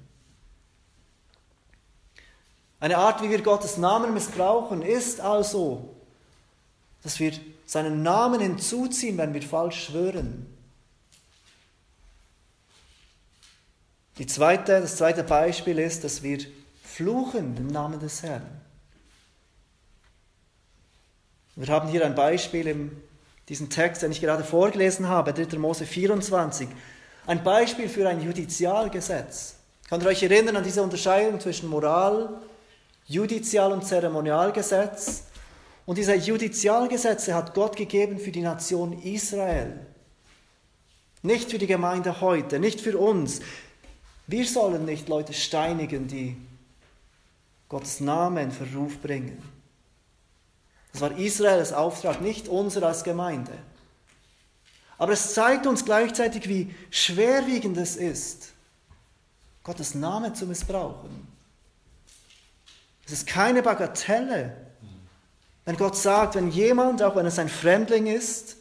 Eine 2.80 2.98
Art, 2.98 3.22
wie 3.22 3.30
wir 3.30 3.42
Gottes 3.42 3.78
Namen 3.78 4.14
missbrauchen, 4.14 4.82
ist 4.82 5.22
also, 5.22 5.96
dass 7.04 7.20
wir 7.20 7.34
seinen 7.70 8.02
Namen 8.02 8.42
hinzuziehen, 8.42 9.20
wenn 9.20 9.36
wir 9.36 9.44
falsch 9.44 9.86
schwören. 9.86 10.48
Die 14.18 14.26
zweite, 14.26 14.82
das 14.82 14.96
zweite 14.96 15.24
Beispiel 15.24 15.78
ist, 15.78 16.04
dass 16.04 16.24
wir 16.24 16.40
fluchen 16.84 17.56
im 17.58 17.68
Namen 17.68 18.00
des 18.00 18.24
Herrn. 18.24 18.50
Wir 21.56 21.68
haben 21.68 21.90
hier 21.90 22.04
ein 22.08 22.16
Beispiel 22.16 22.66
in 22.66 23.04
diesem 23.50 23.70
Text, 23.70 24.02
den 24.02 24.12
ich 24.12 24.22
gerade 24.22 24.44
vorgelesen 24.44 25.08
habe, 25.08 25.32
3. 25.32 25.60
Mose 25.60 25.86
24. 25.86 26.68
Ein 27.28 27.44
Beispiel 27.44 27.88
für 27.88 28.10
ein 28.10 28.20
Judizialgesetz. 28.20 29.58
Könnt 29.88 30.02
ihr 30.02 30.10
euch 30.10 30.24
erinnern 30.24 30.58
an 30.58 30.64
diese 30.64 30.82
Unterscheidung 30.82 31.40
zwischen 31.40 31.70
Moral, 31.70 32.42
Judizial 33.06 33.72
und 33.72 33.86
Zeremonialgesetz? 33.86 35.29
Und 35.90 35.98
diese 35.98 36.14
Judizialgesetze 36.14 37.34
hat 37.34 37.56
Gott 37.56 37.76
gegeben 37.76 38.20
für 38.20 38.32
die 38.32 38.44
Nation 38.44 39.02
Israel. 39.02 39.88
Nicht 41.24 41.50
für 41.50 41.58
die 41.58 41.66
Gemeinde 41.66 42.22
heute, 42.22 42.60
nicht 42.60 42.80
für 42.80 42.96
uns. 42.96 43.40
Wir 44.28 44.46
sollen 44.46 44.86
nicht 44.86 45.10
Leute 45.10 45.34
steinigen, 45.34 46.08
die 46.08 46.38
Gottes 47.70 48.02
Namen 48.02 48.38
in 48.38 48.52
Verruf 48.52 49.00
bringen. 49.00 49.42
Das 50.92 51.02
war 51.02 51.18
Israels 51.18 51.74
Auftrag, 51.74 52.22
nicht 52.22 52.48
unser 52.48 52.84
als 52.84 53.04
Gemeinde. 53.04 53.58
Aber 55.00 55.14
es 55.14 55.34
zeigt 55.34 55.66
uns 55.66 55.86
gleichzeitig, 55.86 56.48
wie 56.48 56.72
schwerwiegend 56.92 57.78
es 57.78 57.96
ist, 57.96 58.52
Gottes 59.64 59.96
Namen 59.96 60.36
zu 60.36 60.46
missbrauchen. 60.46 61.28
Es 63.08 63.12
ist 63.12 63.26
keine 63.26 63.64
Bagatelle, 63.64 64.69
wenn 65.66 65.78
Gott 65.78 65.96
sagt, 65.96 66.36
wenn 66.36 66.50
jemand, 66.50 67.02
auch 67.04 67.16
wenn 67.16 67.26
es 67.26 67.40
ein 67.40 67.50
Fremdling 67.50 68.08
ist, 68.08 68.58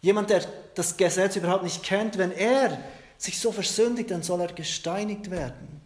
jemand, 0.00 0.30
der 0.30 0.44
das 0.74 0.96
Gesetz 0.96 1.36
überhaupt 1.36 1.64
nicht 1.64 1.82
kennt, 1.82 2.18
wenn 2.18 2.32
er 2.32 2.78
sich 3.18 3.38
so 3.38 3.52
versündigt, 3.52 4.10
dann 4.10 4.22
soll 4.22 4.40
er 4.40 4.52
gesteinigt 4.52 5.30
werden. 5.30 5.80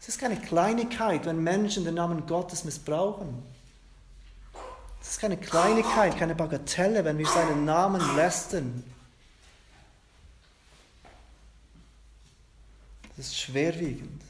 Es 0.00 0.08
ist 0.08 0.18
keine 0.18 0.36
Kleinigkeit, 0.36 1.24
wenn 1.26 1.42
Menschen 1.42 1.84
den 1.84 1.94
Namen 1.94 2.26
Gottes 2.26 2.64
missbrauchen. 2.64 3.42
Es 5.00 5.10
ist 5.10 5.20
keine 5.20 5.36
Kleinigkeit, 5.36 6.16
keine 6.18 6.34
Bagatelle, 6.34 7.04
wenn 7.04 7.18
wir 7.18 7.26
seinen 7.26 7.64
Namen 7.64 8.16
lästern. 8.16 8.84
Das 13.16 13.26
ist 13.26 13.38
schwerwiegend. 13.38 14.22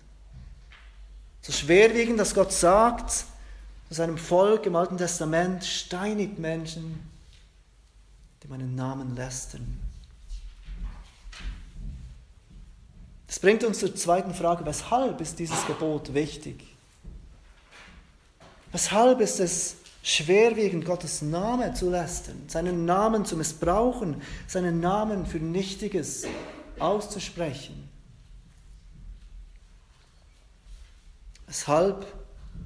So 1.43 1.53
schwerwiegend, 1.53 2.19
dass 2.21 2.35
Gott 2.35 2.53
sagt 2.53 3.25
seinem 3.93 4.19
Volk 4.19 4.67
im 4.67 4.77
Alten 4.77 4.97
Testament, 4.97 5.65
steinigt 5.65 6.39
Menschen, 6.39 7.01
die 8.43 8.49
meinen 8.49 8.75
Namen 8.75 9.15
lästern. 9.15 9.79
Das 13.27 13.39
bringt 13.39 13.65
uns 13.65 13.81
zur 13.81 13.95
zweiten 13.95 14.35
Frage, 14.35 14.65
weshalb 14.67 15.21
ist 15.21 15.39
dieses 15.39 15.67
Gebot 15.67 16.13
wichtig? 16.13 16.67
Weshalb 18.73 19.21
ist 19.21 19.41
es 19.41 19.77
schwerwiegend, 20.03 20.85
Gottes 20.85 21.23
Namen 21.23 21.75
zu 21.75 21.89
lästern, 21.91 22.43
seinen 22.49 22.85
Namen 22.85 23.25
zu 23.25 23.37
missbrauchen, 23.37 24.21
seinen 24.47 24.81
Namen 24.81 25.27
für 25.27 25.39
Nichtiges 25.39 26.25
auszusprechen? 26.79 27.89
Weshalb 31.47 32.07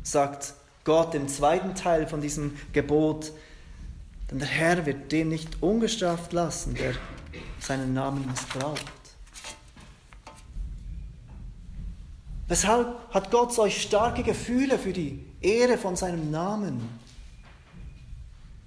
sagt 0.03 0.55
Gott 0.87 1.17
im 1.17 1.27
zweiten 1.27 1.75
Teil 1.75 2.07
von 2.07 2.21
diesem 2.21 2.57
Gebot, 2.73 3.33
denn 4.31 4.39
der 4.39 4.47
Herr 4.47 4.87
wird 4.87 5.11
den 5.11 5.29
nicht 5.29 5.61
ungestraft 5.61 6.33
lassen, 6.33 6.75
der 6.75 6.95
seinen 7.59 7.93
Namen 7.93 8.25
missbraucht. 8.25 8.85
Weshalb 12.47 13.13
hat 13.13 13.33
Gott 13.33 13.53
solch 13.53 13.83
starke 13.83 14.23
Gefühle 14.23 14.79
für 14.79 14.93
die 14.93 15.25
Ehre 15.41 15.77
von 15.77 15.97
seinem 15.97 16.31
Namen, 16.31 16.89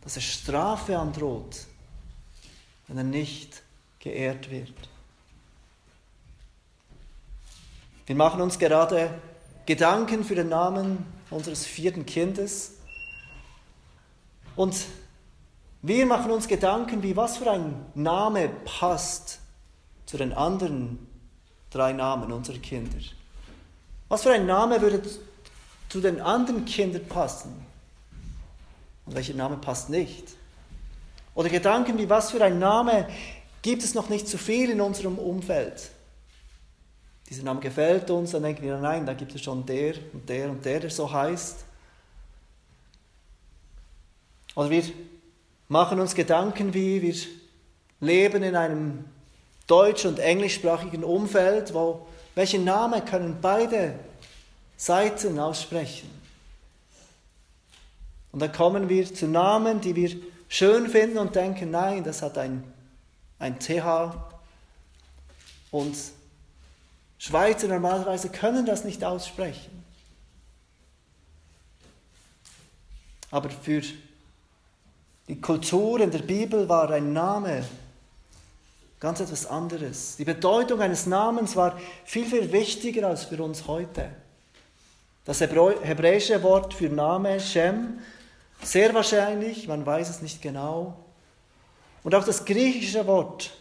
dass 0.02 0.18
er 0.18 0.22
Strafe 0.22 0.98
androht, 1.00 1.68
wenn 2.88 2.98
er 2.98 3.06
nicht 3.06 3.64
geehrt 4.00 4.52
wird? 4.52 4.74
Wir 8.06 8.16
machen 8.18 8.42
uns 8.42 8.60
gerade 8.60 9.22
Gedanken 9.66 10.26
für 10.26 10.36
den 10.36 10.50
Namen 10.50 11.19
unseres 11.30 11.66
vierten 11.66 12.06
Kindes 12.06 12.74
und 14.56 14.76
wir 15.82 16.06
machen 16.06 16.32
uns 16.32 16.48
Gedanken, 16.48 17.02
wie 17.04 17.16
was 17.16 17.38
für 17.38 17.50
ein 17.50 17.86
Name 17.96 18.50
passt 18.66 19.40
zu 20.06 20.18
den 20.18 20.34
anderen 20.34 21.08
drei 21.70 21.94
Namen 21.94 22.32
unserer 22.34 22.58
Kinder. 22.58 22.98
Was 24.10 24.24
für 24.24 24.34
ein 24.34 24.46
Name 24.46 24.82
würde 24.82 25.02
zu 25.88 26.02
den 26.02 26.20
anderen 26.20 26.66
Kindern 26.66 27.06
passen? 27.06 27.66
Und 29.06 29.16
welcher 29.16 29.36
Name 29.36 29.58
passt 29.58 29.90
nicht? 29.90 30.26
Oder 31.36 31.50
Gedanken 31.50 31.98
wie, 31.98 32.10
was 32.10 32.32
für 32.32 32.44
ein 32.44 32.60
Name 32.60 33.08
gibt 33.62 33.84
es 33.84 33.94
noch 33.94 34.10
nicht 34.10 34.28
zu 34.28 34.38
viel 34.38 34.72
in 34.72 34.82
unserem 34.82 35.18
Umfeld? 35.18 35.92
Dieser 37.30 37.44
Name 37.44 37.60
gefällt 37.60 38.10
uns, 38.10 38.32
dann 38.32 38.42
denken 38.42 38.64
wir, 38.64 38.78
nein, 38.78 39.06
da 39.06 39.14
gibt 39.14 39.36
es 39.36 39.44
schon 39.44 39.64
der 39.66 39.94
und 40.14 40.28
der 40.28 40.50
und 40.50 40.66
der, 40.66 40.80
der 40.80 40.90
so 40.90 41.12
heißt. 41.12 41.64
Oder 44.56 44.70
wir 44.72 44.84
machen 45.68 46.00
uns 46.00 46.16
Gedanken 46.16 46.74
wie, 46.74 47.02
wir 47.02 47.16
leben 48.00 48.42
in 48.42 48.56
einem 48.56 49.06
deutsch- 49.68 50.06
und 50.06 50.18
englischsprachigen 50.18 51.04
Umfeld, 51.04 51.74
wo 51.76 52.08
welchen 52.34 52.64
Namen 52.64 53.06
können 53.06 53.38
beide 53.40 54.00
Seiten 54.76 55.38
aussprechen? 55.38 56.10
Und 58.32 58.42
dann 58.42 58.52
kommen 58.52 58.90
wir 58.90 59.14
zu 59.14 59.28
Namen, 59.28 59.82
die 59.82 59.96
wir 59.96 60.16
schön 60.48 60.90
finden 60.90 61.18
und 61.20 61.36
denken, 61.36 61.70
nein, 61.72 62.04
das 62.04 62.22
hat 62.22 62.38
ein, 62.38 62.64
ein 63.38 63.60
TH. 63.60 64.16
Und 65.72 65.96
Schweizer 67.20 67.68
normalerweise 67.68 68.30
können 68.30 68.66
das 68.66 68.84
nicht 68.84 69.04
aussprechen. 69.04 69.84
Aber 73.30 73.52
für 73.52 73.84
die 75.28 75.40
Kultur 75.40 76.00
in 76.00 76.10
der 76.10 76.20
Bibel 76.20 76.68
war 76.68 76.90
ein 76.90 77.14
Name 77.14 77.64
Ganz 79.00 79.22
etwas 79.22 79.46
anderes. 79.46 80.18
Die 80.18 80.26
Bedeutung 80.26 80.82
eines 80.82 81.06
Namens 81.06 81.56
war 81.56 81.80
viel, 82.04 82.26
viel 82.26 82.52
wichtiger 82.52 83.08
als 83.08 83.26
für 83.26 83.42
uns 83.42 83.66
heute. 83.66 84.10
Das 85.24 85.40
hebräische 85.40 86.44
Wort 86.44 86.74
für 86.74 86.90
Name, 86.90 87.40
Shem, 87.40 88.00
sehr 88.62 88.94
wahrscheinlich, 88.94 89.68
man 89.68 89.86
weiß 89.86 90.10
es 90.10 90.22
nicht 90.22 90.42
genau. 90.42 90.98
Und 92.04 92.14
auch 92.14 92.26
das 92.26 92.44
griechische 92.44 93.08
Wort, 93.08 93.52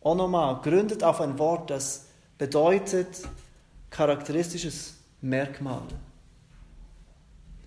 Onoma, 0.00 0.60
gründet 0.62 1.04
auf 1.04 1.20
ein 1.20 1.38
Wort, 1.38 1.68
das 1.68 2.03
bedeutet 2.38 3.22
charakteristisches 3.90 4.94
Merkmal. 5.20 5.82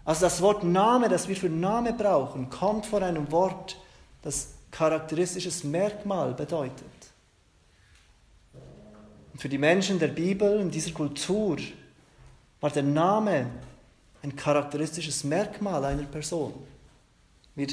Also 0.06 0.22
das 0.22 0.42
Wort 0.42 0.64
Name, 0.64 1.10
das 1.10 1.28
wir 1.28 1.36
für 1.36 1.50
Name 1.50 1.94
brauchen, 1.94 2.50
kommt 2.50 2.86
von 2.86 3.04
einem 3.04 3.32
Wort, 3.32 3.78
das 4.22 4.54
charakteristisches 4.72 5.64
Merkmal 5.64 6.34
bedeutet. 6.34 6.86
Und 9.34 9.42
für 9.42 9.50
die 9.50 9.58
Menschen 9.58 10.00
der 10.00 10.08
Bibel 10.08 10.60
in 10.60 10.72
dieser 10.72 10.92
Kultur 10.92 11.58
war 12.60 12.70
der 12.70 12.84
Name 12.84 13.48
ein 14.24 14.36
charakteristisches 14.36 15.24
Merkmal 15.24 15.84
einer 15.86 16.04
Person. 16.04 16.54
Wir 17.56 17.68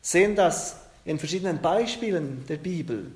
sehen 0.00 0.36
das 0.36 0.76
in 1.04 1.18
verschiedenen 1.18 1.60
Beispielen 1.60 2.44
der 2.48 2.56
Bibel. 2.56 3.12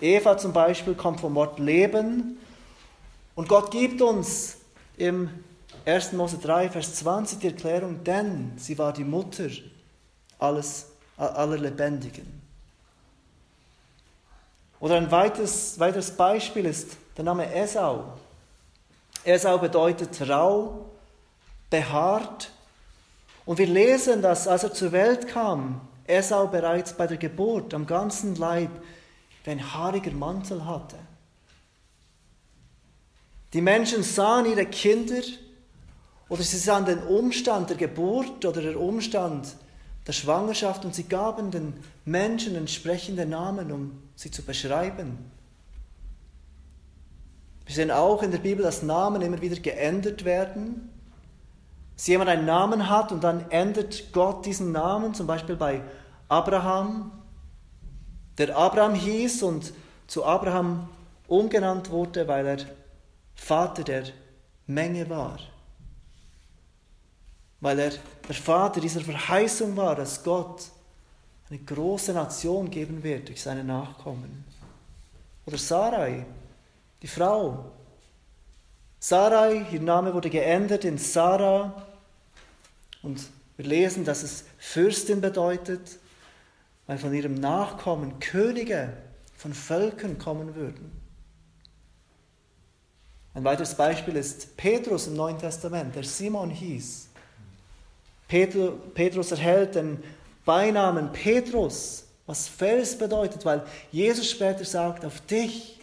Eva 0.00 0.36
zum 0.36 0.52
Beispiel 0.52 0.94
kommt 0.94 1.20
vom 1.20 1.34
Wort 1.34 1.58
Leben 1.58 2.38
und 3.34 3.48
Gott 3.48 3.70
gibt 3.70 4.00
uns 4.02 4.56
im 4.96 5.30
1. 5.84 6.12
Mose 6.12 6.38
3, 6.38 6.70
Vers 6.70 6.94
20 6.96 7.38
die 7.40 7.48
Erklärung, 7.48 8.04
denn 8.04 8.52
sie 8.56 8.78
war 8.78 8.92
die 8.92 9.04
Mutter 9.04 9.48
alles, 10.38 10.86
aller 11.16 11.58
Lebendigen. 11.58 12.40
Oder 14.80 14.96
ein 14.96 15.10
weiteres, 15.10 15.78
weiteres 15.78 16.10
Beispiel 16.10 16.66
ist 16.66 16.96
der 17.16 17.24
Name 17.24 17.52
Esau. 17.54 18.04
Esau 19.24 19.58
bedeutet 19.58 20.28
rau, 20.28 20.90
behaart. 21.70 22.50
Und 23.44 23.58
wir 23.58 23.66
lesen, 23.66 24.22
dass 24.22 24.48
als 24.48 24.64
er 24.64 24.72
zur 24.72 24.92
Welt 24.92 25.28
kam, 25.28 25.80
Esau 26.06 26.48
bereits 26.48 26.92
bei 26.94 27.06
der 27.06 27.16
Geburt 27.16 27.74
am 27.74 27.86
ganzen 27.86 28.34
Leib 28.34 28.70
ein 29.46 29.72
haariger 29.72 30.12
Mantel 30.12 30.64
hatte. 30.64 30.96
Die 33.52 33.60
Menschen 33.60 34.02
sahen 34.02 34.46
ihre 34.46 34.66
Kinder 34.66 35.22
oder 36.28 36.42
sie 36.42 36.56
sahen 36.56 36.86
den 36.86 37.02
Umstand 37.02 37.68
der 37.68 37.76
Geburt 37.76 38.44
oder 38.44 38.62
der 38.62 38.80
Umstand 38.80 39.56
der 40.06 40.12
Schwangerschaft 40.12 40.84
und 40.84 40.94
sie 40.94 41.04
gaben 41.04 41.50
den 41.50 41.74
Menschen 42.04 42.56
entsprechende 42.56 43.26
Namen, 43.26 43.70
um 43.70 44.02
sie 44.16 44.30
zu 44.30 44.42
beschreiben. 44.42 45.30
Wir 47.66 47.74
sehen 47.74 47.90
auch 47.90 48.22
in 48.22 48.30
der 48.30 48.38
Bibel, 48.38 48.64
dass 48.64 48.82
Namen 48.82 49.22
immer 49.22 49.40
wieder 49.40 49.56
geändert 49.56 50.24
werden. 50.24 50.90
Dass 51.96 52.06
jemand 52.06 52.30
einen 52.30 52.46
Namen 52.46 52.88
hat 52.88 53.12
und 53.12 53.22
dann 53.22 53.50
ändert 53.50 54.12
Gott 54.12 54.44
diesen 54.46 54.72
Namen, 54.72 55.14
zum 55.14 55.26
Beispiel 55.26 55.56
bei 55.56 55.82
Abraham, 56.28 57.12
der 58.38 58.56
Abraham 58.56 58.94
hieß 58.94 59.42
und 59.42 59.72
zu 60.06 60.24
Abraham 60.24 60.88
umgenannt 61.28 61.90
wurde, 61.90 62.26
weil 62.26 62.46
er 62.46 62.56
Vater 63.42 63.82
der 63.82 64.04
Menge 64.66 65.08
war. 65.10 65.38
weil 67.60 67.78
er 67.78 67.92
der 68.28 68.34
Vater 68.34 68.80
dieser 68.80 69.00
Verheißung 69.00 69.76
war, 69.76 69.94
dass 69.94 70.24
Gott 70.24 70.64
eine 71.48 71.60
große 71.60 72.12
Nation 72.12 72.68
geben 72.70 73.04
wird 73.04 73.28
durch 73.28 73.40
seine 73.40 73.62
Nachkommen. 73.62 74.44
Oder 75.46 75.58
Sarai, 75.58 76.26
die 77.02 77.06
Frau. 77.06 77.70
Sarai, 78.98 79.66
ihr 79.70 79.80
Name 79.80 80.12
wurde 80.12 80.28
geändert 80.28 80.84
in 80.84 80.98
Sarah 80.98 81.86
und 83.02 83.20
wir 83.56 83.64
lesen, 83.66 84.04
dass 84.04 84.24
es 84.24 84.44
Fürstin 84.58 85.20
bedeutet, 85.20 85.98
weil 86.88 86.98
von 86.98 87.14
ihrem 87.14 87.34
Nachkommen 87.34 88.18
Könige 88.18 88.92
von 89.36 89.54
Völkern 89.54 90.18
kommen 90.18 90.56
würden. 90.56 91.01
Ein 93.34 93.44
weiteres 93.44 93.74
Beispiel 93.74 94.16
ist 94.16 94.56
Petrus 94.56 95.06
im 95.06 95.14
Neuen 95.14 95.38
Testament, 95.38 95.94
der 95.94 96.04
Simon 96.04 96.50
hieß. 96.50 97.08
Petrus 98.28 99.30
erhält 99.30 99.74
den 99.74 100.02
Beinamen 100.44 101.12
Petrus, 101.12 102.04
was 102.26 102.48
Fels 102.48 102.96
bedeutet, 102.96 103.44
weil 103.44 103.64
Jesus 103.90 104.30
später 104.30 104.64
sagt, 104.64 105.04
auf 105.04 105.20
dich, 105.22 105.80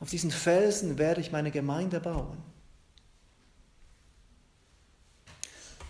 auf 0.00 0.10
diesen 0.10 0.30
Felsen 0.30 0.98
werde 0.98 1.20
ich 1.20 1.32
meine 1.32 1.50
Gemeinde 1.50 2.00
bauen. 2.00 2.36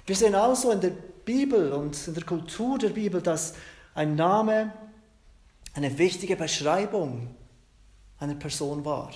Wir 0.06 0.14
sehen 0.14 0.35
auch 0.35 0.54
so 0.54 0.70
in 0.70 0.80
der 0.80 0.92
Bibel 1.24 1.72
und 1.72 2.06
in 2.06 2.14
der 2.14 2.24
Kultur 2.24 2.78
der 2.78 2.90
Bibel, 2.90 3.20
dass 3.20 3.54
ein 3.94 4.14
Name 4.14 4.72
eine 5.74 5.98
wichtige 5.98 6.37
Beschreibung 6.37 7.35
einer 8.18 8.37
Person 8.37 8.85
war. 8.85 9.11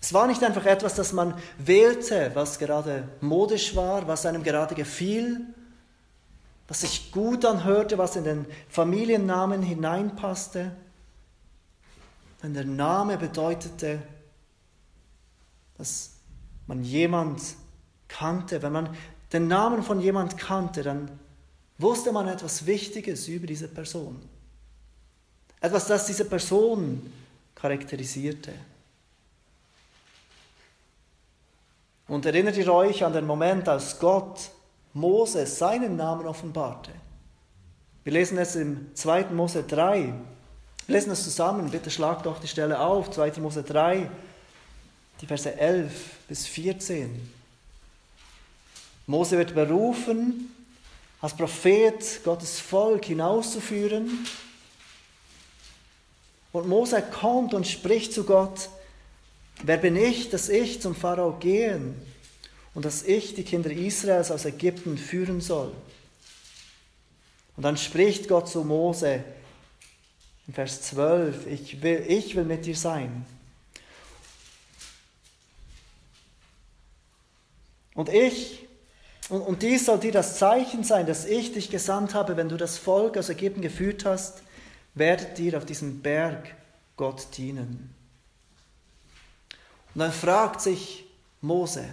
Es 0.00 0.12
war 0.12 0.26
nicht 0.26 0.42
einfach 0.44 0.64
etwas, 0.64 0.94
das 0.94 1.12
man 1.12 1.34
wählte, 1.58 2.30
was 2.34 2.58
gerade 2.58 3.08
modisch 3.20 3.74
war, 3.74 4.06
was 4.06 4.26
einem 4.26 4.42
gerade 4.42 4.74
gefiel, 4.74 5.40
was 6.68 6.82
sich 6.82 7.10
gut 7.10 7.44
anhörte, 7.44 7.98
was 7.98 8.14
in 8.14 8.24
den 8.24 8.46
Familiennamen 8.68 9.62
hineinpasste. 9.62 10.72
Denn 12.42 12.54
der 12.54 12.64
Name 12.64 13.16
bedeutete, 13.16 14.00
dass 15.76 16.10
man 16.66 16.84
jemand 16.84 17.42
kannte. 18.06 18.62
Wenn 18.62 18.72
man 18.72 18.96
den 19.32 19.48
Namen 19.48 19.82
von 19.82 20.00
jemand 20.00 20.38
kannte, 20.38 20.82
dann 20.82 21.10
wusste 21.78 22.12
man 22.12 22.28
etwas 22.28 22.66
Wichtiges 22.66 23.26
über 23.28 23.46
diese 23.46 23.68
Person. 23.68 24.20
Etwas, 25.60 25.86
das 25.86 26.06
diese 26.06 26.24
Person 26.24 27.12
charakterisierte. 27.54 28.52
Und 32.08 32.24
erinnert 32.24 32.56
ihr 32.56 32.72
euch 32.72 33.04
an 33.04 33.12
den 33.12 33.26
Moment, 33.26 33.68
als 33.68 33.98
Gott 33.98 34.50
Moses 34.94 35.58
seinen 35.58 35.96
Namen 35.96 36.26
offenbarte? 36.26 36.90
Wir 38.02 38.14
lesen 38.14 38.38
es 38.38 38.56
im 38.56 38.94
2. 38.94 39.26
Mose 39.26 39.62
3. 39.62 40.14
Wir 40.86 40.94
lesen 40.94 41.12
es 41.12 41.22
zusammen, 41.22 41.70
bitte 41.70 41.90
schlagt 41.90 42.24
doch 42.24 42.40
die 42.40 42.48
Stelle 42.48 42.80
auf, 42.80 43.10
2. 43.10 43.32
Mose 43.40 43.62
3, 43.62 44.10
die 45.20 45.26
Verse 45.26 45.54
11 45.54 45.92
bis 46.26 46.46
14. 46.46 47.30
Mose 49.06 49.36
wird 49.36 49.54
berufen, 49.54 50.54
als 51.20 51.34
Prophet 51.34 52.24
Gottes 52.24 52.58
Volk 52.58 53.04
hinauszuführen. 53.04 54.26
Und 56.52 56.68
Mose 56.68 57.02
kommt 57.02 57.52
und 57.52 57.66
spricht 57.66 58.14
zu 58.14 58.24
Gott, 58.24 58.70
Wer 59.62 59.76
bin 59.76 59.96
ich, 59.96 60.30
dass 60.30 60.48
ich 60.48 60.80
zum 60.80 60.94
Pharao 60.94 61.32
gehen 61.38 61.94
und 62.74 62.84
dass 62.84 63.02
ich 63.02 63.34
die 63.34 63.42
Kinder 63.42 63.70
Israels 63.70 64.30
aus 64.30 64.44
Ägypten 64.44 64.96
führen 64.96 65.40
soll? 65.40 65.72
Und 67.56 67.64
dann 67.64 67.76
spricht 67.76 68.28
Gott 68.28 68.48
zu 68.48 68.62
Mose 68.62 69.24
in 70.46 70.54
Vers 70.54 70.82
12, 70.82 71.46
ich 71.46 71.82
will, 71.82 72.04
ich 72.06 72.36
will 72.36 72.44
mit 72.44 72.64
dir 72.64 72.76
sein. 72.76 73.26
Und 77.94 78.08
ich, 78.08 78.66
und, 79.28 79.42
und 79.42 79.62
dies 79.62 79.86
soll 79.86 79.98
dir 79.98 80.12
das 80.12 80.38
Zeichen 80.38 80.84
sein, 80.84 81.06
dass 81.06 81.26
ich 81.26 81.52
dich 81.52 81.68
gesandt 81.68 82.14
habe, 82.14 82.36
wenn 82.36 82.48
du 82.48 82.56
das 82.56 82.78
Volk 82.78 83.18
aus 83.18 83.28
Ägypten 83.28 83.60
geführt 83.60 84.04
hast, 84.04 84.42
werdet 84.94 85.36
dir 85.36 85.58
auf 85.58 85.66
diesem 85.66 86.00
Berg 86.00 86.54
Gott 86.96 87.26
dienen. 87.36 87.97
Und 89.98 90.02
dann 90.04 90.12
fragt 90.12 90.60
sich 90.60 91.04
Mose, 91.40 91.84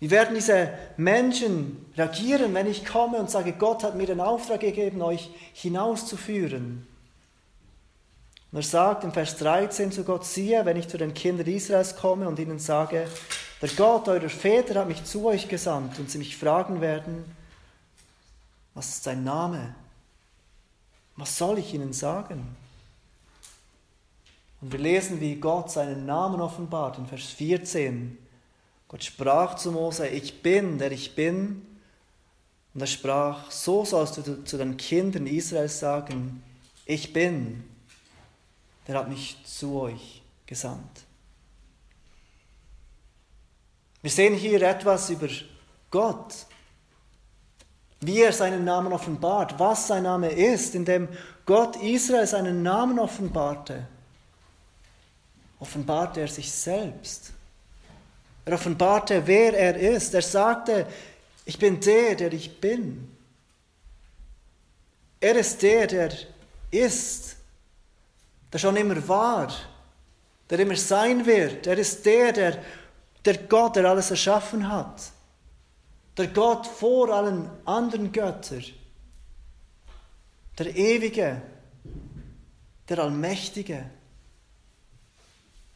wie 0.00 0.10
werden 0.10 0.34
diese 0.34 0.68
Menschen 0.98 1.86
reagieren, 1.96 2.52
wenn 2.52 2.66
ich 2.66 2.84
komme 2.84 3.16
und 3.16 3.30
sage, 3.30 3.54
Gott 3.54 3.82
hat 3.82 3.94
mir 3.94 4.04
den 4.04 4.20
Auftrag 4.20 4.60
gegeben, 4.60 5.00
euch 5.00 5.30
hinauszuführen? 5.54 6.86
Und 8.52 8.58
er 8.58 8.62
sagt 8.62 9.02
in 9.02 9.12
Vers 9.12 9.38
13 9.38 9.92
zu 9.92 10.04
Gott, 10.04 10.26
siehe, 10.26 10.66
wenn 10.66 10.76
ich 10.76 10.86
zu 10.86 10.98
den 10.98 11.14
Kindern 11.14 11.46
Israels 11.46 11.96
komme 11.96 12.28
und 12.28 12.38
ihnen 12.38 12.58
sage, 12.58 13.08
der 13.62 13.68
Gott 13.70 14.06
eurer 14.06 14.28
Väter 14.28 14.80
hat 14.80 14.86
mich 14.86 15.04
zu 15.04 15.24
euch 15.24 15.48
gesandt 15.48 15.98
und 15.98 16.10
sie 16.10 16.18
mich 16.18 16.36
fragen 16.36 16.82
werden, 16.82 17.24
was 18.74 18.90
ist 18.90 19.06
dein 19.06 19.24
Name? 19.24 19.74
Was 21.16 21.38
soll 21.38 21.60
ich 21.60 21.72
ihnen 21.72 21.94
sagen? 21.94 22.54
Und 24.64 24.72
wir 24.72 24.78
lesen, 24.78 25.20
wie 25.20 25.34
Gott 25.34 25.70
seinen 25.70 26.06
Namen 26.06 26.40
offenbart 26.40 26.96
in 26.96 27.06
Vers 27.06 27.24
14. 27.24 28.16
Gott 28.88 29.04
sprach 29.04 29.56
zu 29.56 29.70
Mose, 29.70 30.08
ich 30.08 30.40
bin, 30.40 30.78
der 30.78 30.90
ich 30.90 31.14
bin. 31.14 31.66
Und 32.72 32.80
er 32.80 32.86
sprach, 32.86 33.50
so 33.50 33.84
sollst 33.84 34.16
du 34.16 34.42
zu 34.42 34.56
den 34.56 34.78
Kindern 34.78 35.26
Israels 35.26 35.80
sagen, 35.80 36.42
ich 36.86 37.12
bin, 37.12 37.62
der 38.88 39.00
hat 39.00 39.10
mich 39.10 39.36
zu 39.44 39.82
euch 39.82 40.22
gesandt. 40.46 41.02
Wir 44.00 44.10
sehen 44.10 44.32
hier 44.34 44.62
etwas 44.62 45.10
über 45.10 45.28
Gott, 45.90 46.46
wie 48.00 48.22
er 48.22 48.32
seinen 48.32 48.64
Namen 48.64 48.94
offenbart, 48.94 49.58
was 49.58 49.88
sein 49.88 50.04
Name 50.04 50.30
ist, 50.30 50.74
indem 50.74 51.08
Gott 51.44 51.76
Israel 51.76 52.26
seinen 52.26 52.62
Namen 52.62 52.98
offenbarte 52.98 53.88
offenbarte 55.64 56.20
er 56.20 56.28
sich 56.28 56.52
selbst. 56.52 57.32
Er 58.44 58.52
offenbarte, 58.52 59.26
wer 59.26 59.58
er 59.58 59.76
ist. 59.76 60.12
Er 60.12 60.20
sagte, 60.20 60.86
ich 61.46 61.58
bin 61.58 61.80
der, 61.80 62.14
der 62.14 62.32
ich 62.34 62.60
bin. 62.60 63.10
Er 65.20 65.36
ist 65.36 65.62
der, 65.62 65.86
der 65.86 66.12
ist, 66.70 67.36
der 68.52 68.58
schon 68.58 68.76
immer 68.76 69.08
war, 69.08 69.50
der 70.50 70.58
immer 70.58 70.76
sein 70.76 71.24
wird. 71.24 71.66
Er 71.66 71.78
ist 71.78 72.04
der, 72.04 72.32
der, 72.32 72.62
der 73.24 73.38
Gott, 73.38 73.76
der 73.76 73.86
alles 73.86 74.10
erschaffen 74.10 74.70
hat. 74.70 75.00
Der 76.18 76.26
Gott 76.26 76.66
vor 76.66 77.08
allen 77.08 77.48
anderen 77.64 78.12
Göttern. 78.12 78.64
Der 80.58 80.76
Ewige, 80.76 81.40
der 82.86 82.98
Allmächtige. 82.98 83.86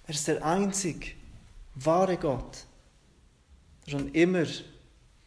Er 0.08 0.14
ist 0.14 0.26
der 0.26 0.42
einzig 0.42 1.16
wahre 1.74 2.16
Gott, 2.16 2.64
der 3.84 3.90
schon 3.92 4.10
immer 4.12 4.46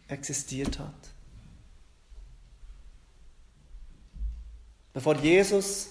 existiert 0.07 0.79
hat. 0.79 1.13
Bevor 4.91 5.15
Jesus 5.17 5.89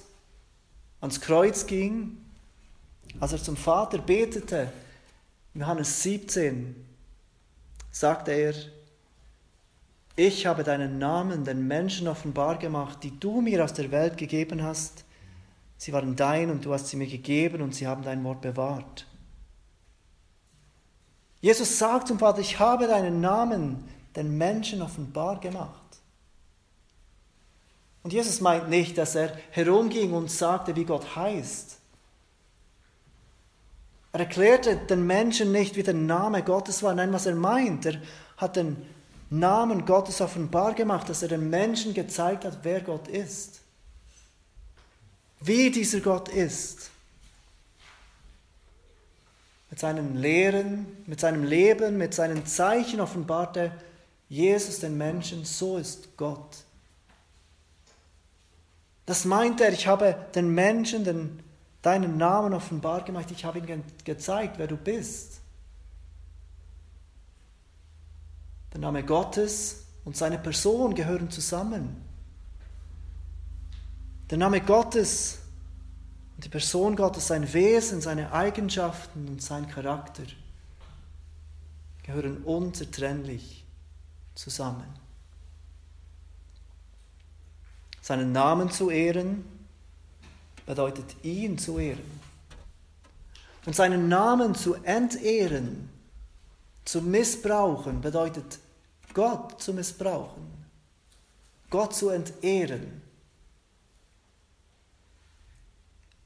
ans 1.01 1.21
Kreuz 1.21 1.65
ging, 1.67 2.19
als 3.21 3.33
er 3.33 3.43
zum 3.43 3.57
Vater 3.57 3.99
betete, 3.99 4.73
Johannes 5.55 6.03
17, 6.03 6.75
sagte 7.93 8.33
er, 8.33 8.55
ich 10.17 10.47
habe 10.47 10.65
deinen 10.65 10.99
Namen 10.99 11.45
den 11.45 11.67
Menschen 11.67 12.09
offenbar 12.09 12.59
gemacht, 12.59 13.05
die 13.05 13.19
du 13.21 13.41
mir 13.41 13.65
aus 13.65 13.73
der 13.73 13.93
Welt 13.93 14.19
gegeben 14.19 14.65
hast, 14.65 15.05
Sie 15.81 15.95
waren 15.95 16.15
dein 16.15 16.51
und 16.51 16.67
du 16.67 16.75
hast 16.75 16.89
sie 16.89 16.99
mir 16.99 17.07
gegeben 17.07 17.63
und 17.63 17.75
sie 17.75 17.87
haben 17.87 18.03
dein 18.03 18.23
Wort 18.23 18.43
bewahrt. 18.43 19.07
Jesus 21.41 21.79
sagt 21.79 22.09
zum 22.09 22.19
Vater, 22.19 22.41
ich 22.41 22.59
habe 22.59 22.87
deinen 22.87 23.23
Namen 23.23 23.89
den 24.15 24.37
Menschen 24.37 24.83
offenbar 24.83 25.41
gemacht. 25.41 25.81
Und 28.03 28.13
Jesus 28.13 28.43
meint 28.43 28.69
nicht, 28.69 28.99
dass 28.99 29.15
er 29.15 29.35
herumging 29.53 30.13
und 30.13 30.31
sagte, 30.31 30.77
wie 30.77 30.85
Gott 30.85 31.17
heißt. 31.17 31.79
Er 34.13 34.21
erklärte 34.21 34.77
den 34.77 35.07
Menschen 35.07 35.51
nicht, 35.51 35.77
wie 35.77 35.83
der 35.83 35.95
Name 35.95 36.43
Gottes 36.43 36.83
war. 36.83 36.93
Nein, 36.93 37.15
was 37.15 37.25
er 37.25 37.37
meint. 37.37 37.87
Er 37.87 38.03
hat 38.37 38.57
den 38.57 38.77
Namen 39.31 39.87
Gottes 39.87 40.21
offenbar 40.21 40.75
gemacht, 40.75 41.09
dass 41.09 41.23
er 41.23 41.29
den 41.29 41.49
Menschen 41.49 41.95
gezeigt 41.95 42.45
hat, 42.45 42.59
wer 42.65 42.83
Gott 42.83 43.09
ist 43.09 43.60
wie 45.41 45.71
dieser 45.71 46.01
Gott 46.01 46.29
ist. 46.29 46.91
mit 49.71 49.79
seinen 49.79 50.17
Lehren, 50.17 50.87
mit 51.07 51.21
seinem 51.21 51.45
Leben, 51.45 51.97
mit 51.97 52.13
seinen 52.13 52.45
Zeichen 52.45 53.01
offenbarte 53.01 53.73
Jesus 54.29 54.81
den 54.81 54.99
Menschen, 54.99 55.45
so 55.45 55.79
ist 55.79 56.17
Gott. 56.17 56.65
Das 59.07 59.25
meint 59.25 59.61
er, 59.61 59.73
ich 59.73 59.87
habe 59.87 60.17
den 60.35 60.53
Menschen 60.55 61.05
den, 61.05 61.41
deinen 61.83 62.17
Namen 62.17 62.53
offenbar 62.53 63.05
gemacht, 63.05 63.31
ich 63.31 63.45
habe 63.45 63.59
ihnen 63.59 63.85
gezeigt, 64.05 64.59
wer 64.59 64.67
du 64.67 64.77
bist. 64.77 65.41
Der 68.73 68.81
Name 68.81 69.05
Gottes 69.05 69.85
und 70.05 70.17
seine 70.17 70.39
Person 70.39 70.95
gehören 70.95 71.31
zusammen. 71.31 72.10
Der 74.31 74.39
Name 74.39 74.61
Gottes 74.61 75.39
und 76.37 76.45
die 76.45 76.49
Person 76.49 76.95
Gottes, 76.95 77.27
sein 77.27 77.53
Wesen, 77.53 78.01
seine 78.01 78.33
Eigenschaften 78.33 79.27
und 79.27 79.43
sein 79.43 79.69
Charakter 79.69 80.23
gehören 82.05 82.45
unzertrennlich 82.45 83.65
zusammen. 84.37 84.87
Seinen 88.01 88.31
Namen 88.31 88.71
zu 88.71 88.91
ehren 88.91 89.45
bedeutet 90.65 91.17
ihn 91.25 91.59
zu 91.59 91.79
ehren. 91.79 92.21
Und 93.67 93.75
seinen 93.75 94.09
Namen 94.09 94.55
zu 94.55 94.75
entehren, 94.75 95.91
zu 96.85 97.03
missbrauchen, 97.03 98.01
bedeutet 98.01 98.61
Gott 99.13 99.61
zu 99.61 99.75
missbrauchen, 99.75 100.47
Gott 101.69 101.95
zu 101.95 102.09
entehren. 102.11 103.10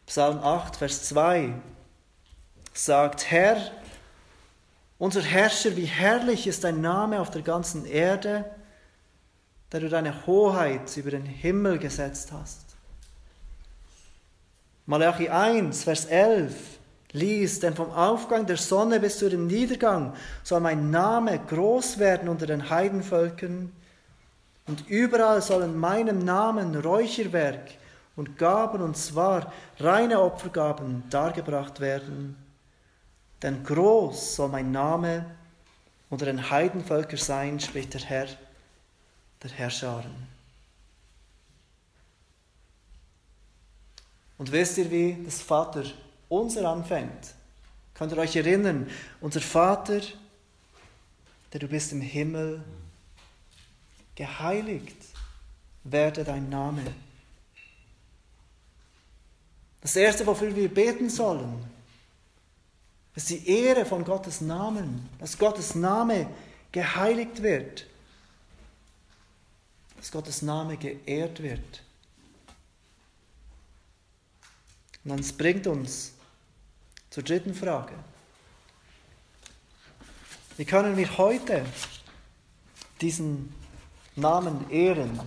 Psalm 0.07 0.39
8, 0.39 0.77
Vers 0.77 1.05
2 1.05 1.55
sagt, 2.73 3.31
Herr, 3.31 3.57
unser 4.99 5.23
Herrscher, 5.23 5.77
wie 5.77 5.87
herrlich 5.87 6.47
ist 6.47 6.65
dein 6.65 6.81
Name 6.81 7.21
auf 7.21 7.31
der 7.31 7.43
ganzen 7.43 7.85
Erde, 7.87 8.45
der 9.73 9.81
du 9.81 9.89
deine 9.89 10.27
Hoheit 10.27 10.97
über 10.97 11.11
den 11.11 11.25
Himmel 11.25 11.79
gesetzt 11.79 12.33
hast. 12.33 12.65
Malachi 14.87 15.31
1, 15.31 15.85
Vers 15.85 16.05
11 16.05 16.55
liest, 17.13 17.63
denn 17.63 17.75
vom 17.75 17.91
Aufgang 17.91 18.45
der 18.45 18.59
Sonne 18.59 19.01
bis 19.01 19.19
zu 19.19 19.31
dem 19.31 19.47
Niedergang 19.47 20.15
soll 20.43 20.61
mein 20.61 20.91
Name 20.91 21.39
groß 21.39 21.99
werden 21.99 22.29
unter 22.29 22.47
den 22.47 22.69
Heidenvölkern 22.69 23.73
und 24.67 24.89
überall 24.89 25.41
sollen 25.41 25.79
meinem 25.79 26.19
Namen 26.19 26.75
Räucherwerk 26.75 27.71
und 28.17 28.39
Gaben, 28.39 28.81
und 28.81 28.97
zwar 28.97 29.53
reine 29.79 30.21
Opfergaben, 30.21 31.09
dargebracht 31.11 31.81
werden. 31.81 32.37
Denn 33.43 33.65
groß 33.65 34.37
soll 34.37 34.49
mein 34.49 34.71
Name 34.71 35.27
unter 36.11 36.27
den 36.27 36.51
Heidenvölkern 36.51 37.19
sein, 37.19 37.61
spricht 37.61 37.95
der 37.95 38.03
Herr, 38.03 38.29
der 39.43 39.51
Herrscharen. 39.51 40.35
Und 44.39 44.51
wisst 44.51 44.79
ihr, 44.79 44.91
wie 44.91 45.23
das 45.25 45.41
Vater 45.41 45.85
unser 46.29 46.69
anfängt? 46.69 47.35
Könnt 47.95 48.13
ihr 48.13 48.19
euch 48.19 48.35
erinnern? 48.35 48.89
Unser 49.21 49.41
Vater, 49.41 50.01
der 51.53 51.61
du 51.61 51.69
bist 51.69 51.93
im 51.93 52.01
Himmel, 52.01 52.63
geheiligt 54.17 54.97
werde 55.85 56.25
dein 56.25 56.49
Name. 56.49 56.83
Das 59.85 59.97
Erste, 59.97 60.27
wofür 60.27 60.57
wir 60.57 60.73
beten 60.73 61.11
sollen, 61.11 61.63
ist 63.15 63.29
die 63.29 63.47
Ehre 63.47 63.85
von 63.85 64.03
Gottes 64.03 64.41
Namen, 64.41 65.11
dass 65.19 65.37
Gottes 65.37 65.75
Name 65.75 66.27
geheiligt 66.73 67.43
wird, 67.43 67.87
dass 69.99 70.11
Gottes 70.11 70.41
Name 70.41 70.79
geehrt 70.79 71.43
wird. 71.43 71.83
Und 75.05 75.21
das 75.21 75.35
bringt 75.35 75.67
uns 75.67 76.15
zur 77.11 77.23
dritten 77.23 77.55
Frage. 77.55 77.93
Wie 80.57 80.65
können 80.65 80.97
wir 80.97 81.19
heute 81.19 81.67
diesen 83.03 83.55
Namen 84.17 84.71
ehren? 84.71 85.21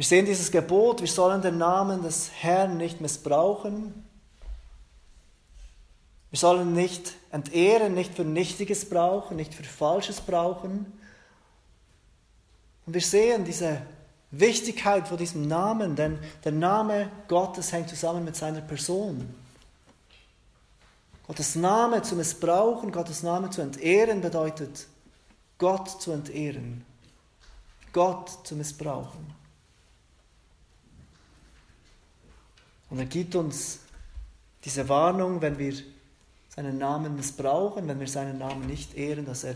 Wir 0.00 0.06
sehen 0.06 0.24
dieses 0.24 0.50
Gebot, 0.50 1.02
wir 1.02 1.08
sollen 1.08 1.42
den 1.42 1.58
Namen 1.58 2.02
des 2.02 2.30
Herrn 2.32 2.78
nicht 2.78 3.02
missbrauchen. 3.02 3.92
Wir 6.30 6.38
sollen 6.38 6.72
nicht 6.72 7.12
entehren, 7.30 7.92
nicht 7.92 8.14
für 8.14 8.24
Nichtiges 8.24 8.88
brauchen, 8.88 9.36
nicht 9.36 9.52
für 9.52 9.62
Falsches 9.62 10.22
brauchen. 10.22 10.90
Und 12.86 12.94
wir 12.94 13.02
sehen 13.02 13.44
diese 13.44 13.82
Wichtigkeit 14.30 15.06
von 15.06 15.18
diesem 15.18 15.46
Namen, 15.46 15.96
denn 15.96 16.18
der 16.44 16.52
Name 16.52 17.10
Gottes 17.28 17.70
hängt 17.70 17.90
zusammen 17.90 18.24
mit 18.24 18.36
seiner 18.36 18.62
Person. 18.62 19.34
Gottes 21.26 21.56
Name 21.56 22.00
zu 22.00 22.16
missbrauchen, 22.16 22.90
Gottes 22.90 23.22
Name 23.22 23.50
zu 23.50 23.60
entehren, 23.60 24.22
bedeutet 24.22 24.86
Gott 25.58 26.00
zu 26.00 26.12
entehren, 26.12 26.86
Gott 27.92 28.30
zu 28.44 28.56
missbrauchen. 28.56 29.39
Und 32.90 32.98
er 32.98 33.06
gibt 33.06 33.36
uns 33.36 33.78
diese 34.64 34.88
Warnung, 34.88 35.40
wenn 35.40 35.58
wir 35.58 35.74
seinen 36.48 36.78
Namen 36.78 37.16
missbrauchen, 37.16 37.88
wenn 37.88 38.00
wir 38.00 38.08
seinen 38.08 38.38
Namen 38.38 38.66
nicht 38.66 38.94
ehren, 38.94 39.24
dass 39.24 39.44
er 39.44 39.54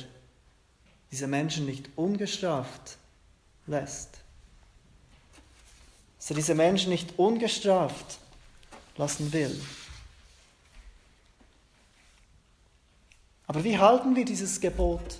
diese 1.11 1.27
Menschen 1.27 1.67
nicht 1.67 1.91
ungestraft 1.97 2.97
lässt. 3.67 4.19
Dass 6.19 6.31
er 6.31 6.37
diese 6.37 6.55
Menschen 6.55 6.91
nicht 6.91 7.19
ungestraft 7.19 8.19
lassen 8.97 9.33
will. 9.33 9.61
Aber 13.47 13.63
wie 13.65 13.79
halten 13.79 14.17
wir 14.17 14.25
dieses 14.25 14.61
Gebot 14.61 15.19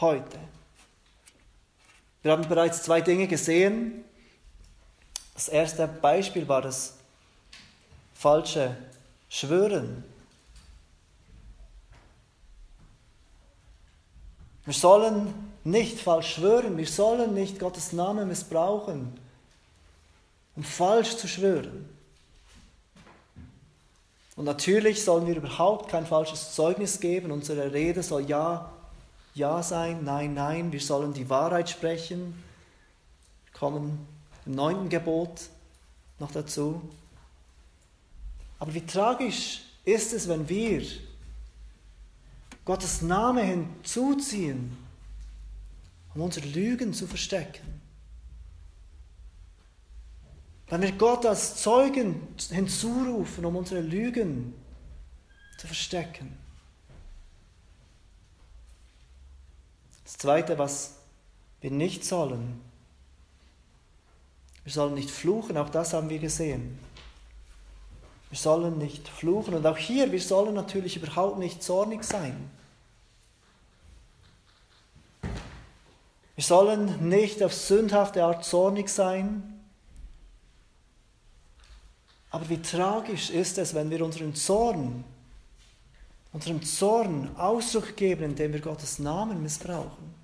heute? 0.00 0.38
Wir 2.22 2.32
haben 2.32 2.46
bereits 2.46 2.82
zwei 2.82 3.00
Dinge 3.00 3.26
gesehen. 3.26 4.04
Das 5.34 5.48
erste 5.48 5.88
Beispiel 5.88 6.46
war 6.46 6.62
das 6.62 6.99
falsche 8.20 8.76
Schwören. 9.30 10.04
Wir 14.66 14.74
sollen 14.74 15.32
nicht 15.64 15.98
falsch 15.98 16.34
schwören, 16.34 16.76
wir 16.76 16.86
sollen 16.86 17.32
nicht 17.32 17.58
Gottes 17.58 17.94
Namen 17.94 18.28
missbrauchen, 18.28 19.18
um 20.54 20.62
falsch 20.62 21.16
zu 21.16 21.28
schwören. 21.28 21.88
Und 24.36 24.44
natürlich 24.44 25.02
sollen 25.02 25.26
wir 25.26 25.36
überhaupt 25.36 25.88
kein 25.88 26.04
falsches 26.04 26.54
Zeugnis 26.54 27.00
geben. 27.00 27.32
Unsere 27.32 27.72
Rede 27.72 28.02
soll 28.02 28.28
ja, 28.28 28.70
ja 29.34 29.62
sein, 29.62 30.04
nein, 30.04 30.34
nein. 30.34 30.72
Wir 30.72 30.80
sollen 30.80 31.14
die 31.14 31.30
Wahrheit 31.30 31.70
sprechen. 31.70 32.34
Wir 33.46 33.58
kommen 33.58 34.06
im 34.44 34.56
neunten 34.56 34.90
Gebot 34.90 35.48
noch 36.18 36.32
dazu. 36.32 36.82
Aber 38.60 38.72
wie 38.74 38.86
tragisch 38.86 39.62
ist 39.84 40.12
es, 40.12 40.28
wenn 40.28 40.48
wir 40.48 40.86
Gottes 42.64 43.02
Name 43.02 43.42
hinzuziehen, 43.42 44.76
um 46.14 46.20
unsere 46.20 46.46
Lügen 46.46 46.92
zu 46.92 47.06
verstecken. 47.06 47.80
Wenn 50.68 50.82
wir 50.82 50.92
Gott 50.92 51.26
als 51.26 51.56
Zeugen 51.56 52.28
hinzurufen, 52.50 53.44
um 53.44 53.56
unsere 53.56 53.80
Lügen 53.80 54.54
zu 55.58 55.66
verstecken. 55.66 56.36
Das 60.04 60.18
Zweite, 60.18 60.58
was 60.58 60.96
wir 61.60 61.70
nicht 61.70 62.04
sollen, 62.04 62.60
wir 64.64 64.72
sollen 64.72 64.94
nicht 64.94 65.10
fluchen, 65.10 65.56
auch 65.56 65.70
das 65.70 65.92
haben 65.94 66.08
wir 66.10 66.18
gesehen. 66.18 66.78
Wir 68.30 68.38
sollen 68.38 68.78
nicht 68.78 69.08
fluchen. 69.08 69.54
Und 69.54 69.66
auch 69.66 69.76
hier, 69.76 70.10
wir 70.12 70.20
sollen 70.20 70.54
natürlich 70.54 70.96
überhaupt 70.96 71.38
nicht 71.38 71.62
zornig 71.62 72.04
sein. 72.04 72.50
Wir 76.36 76.44
sollen 76.44 77.08
nicht 77.08 77.42
auf 77.42 77.52
sündhafte 77.52 78.24
Art 78.24 78.44
zornig 78.44 78.88
sein. 78.88 79.60
Aber 82.30 82.48
wie 82.48 82.62
tragisch 82.62 83.30
ist 83.30 83.58
es, 83.58 83.74
wenn 83.74 83.90
wir 83.90 84.04
unseren 84.04 84.34
Zorn, 84.36 85.04
unserem 86.32 86.62
Zorn 86.62 87.36
Ausdruck 87.36 87.96
geben, 87.96 88.22
indem 88.22 88.52
wir 88.52 88.60
Gottes 88.60 89.00
Namen 89.00 89.42
missbrauchen. 89.42 90.14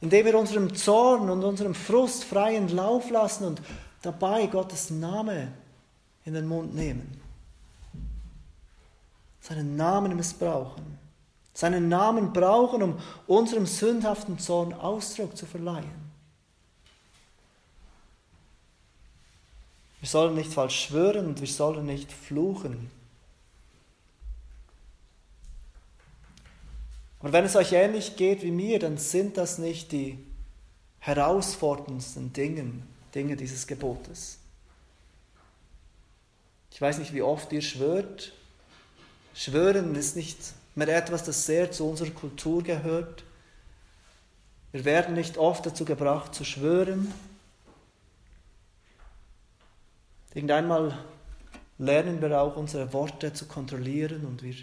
Indem 0.00 0.26
wir 0.26 0.36
unserem 0.36 0.74
Zorn 0.74 1.30
und 1.30 1.44
unserem 1.44 1.76
Frust 1.76 2.24
freien 2.24 2.68
Lauf 2.68 3.08
lassen 3.10 3.44
und 3.44 3.62
dabei 4.02 4.48
Gottes 4.48 4.90
Name 4.90 5.52
in 6.24 6.34
den 6.34 6.46
Mund 6.46 6.74
nehmen, 6.74 7.20
seinen 9.40 9.76
Namen 9.76 10.16
missbrauchen, 10.16 10.98
seinen 11.54 11.88
Namen 11.88 12.32
brauchen, 12.32 12.82
um 12.82 12.98
unserem 13.26 13.66
sündhaften 13.66 14.38
Zorn 14.38 14.72
Ausdruck 14.72 15.36
zu 15.36 15.46
verleihen. 15.46 16.02
Wir 20.00 20.08
sollen 20.08 20.34
nicht 20.34 20.52
falsch 20.52 20.86
schwören 20.86 21.26
und 21.26 21.40
wir 21.40 21.46
sollen 21.46 21.86
nicht 21.86 22.10
fluchen. 22.10 22.90
Aber 27.20 27.32
wenn 27.32 27.44
es 27.44 27.54
euch 27.54 27.72
ähnlich 27.72 28.16
geht 28.16 28.42
wie 28.42 28.50
mir, 28.50 28.80
dann 28.80 28.98
sind 28.98 29.36
das 29.36 29.58
nicht 29.58 29.92
die 29.92 30.18
herausforderndsten 30.98 32.32
Dinge, 32.32 32.72
Dinge 33.14 33.36
dieses 33.36 33.68
Gebotes. 33.68 34.41
Ich 36.72 36.80
weiß 36.80 36.98
nicht, 36.98 37.12
wie 37.12 37.22
oft 37.22 37.52
ihr 37.52 37.62
schwört. 37.62 38.32
Schwören 39.34 39.94
ist 39.94 40.16
nicht 40.16 40.38
mehr 40.74 40.88
etwas, 40.88 41.22
das 41.22 41.44
sehr 41.44 41.70
zu 41.70 41.88
unserer 41.88 42.10
Kultur 42.10 42.62
gehört. 42.62 43.24
Wir 44.72 44.86
werden 44.86 45.14
nicht 45.14 45.36
oft 45.36 45.66
dazu 45.66 45.84
gebracht 45.84 46.34
zu 46.34 46.44
schwören. 46.44 47.12
Irgendeinmal 50.34 50.98
lernen 51.76 52.22
wir 52.22 52.40
auch 52.40 52.56
unsere 52.56 52.90
Worte 52.94 53.34
zu 53.34 53.44
kontrollieren 53.44 54.24
und 54.24 54.42
wir 54.42 54.54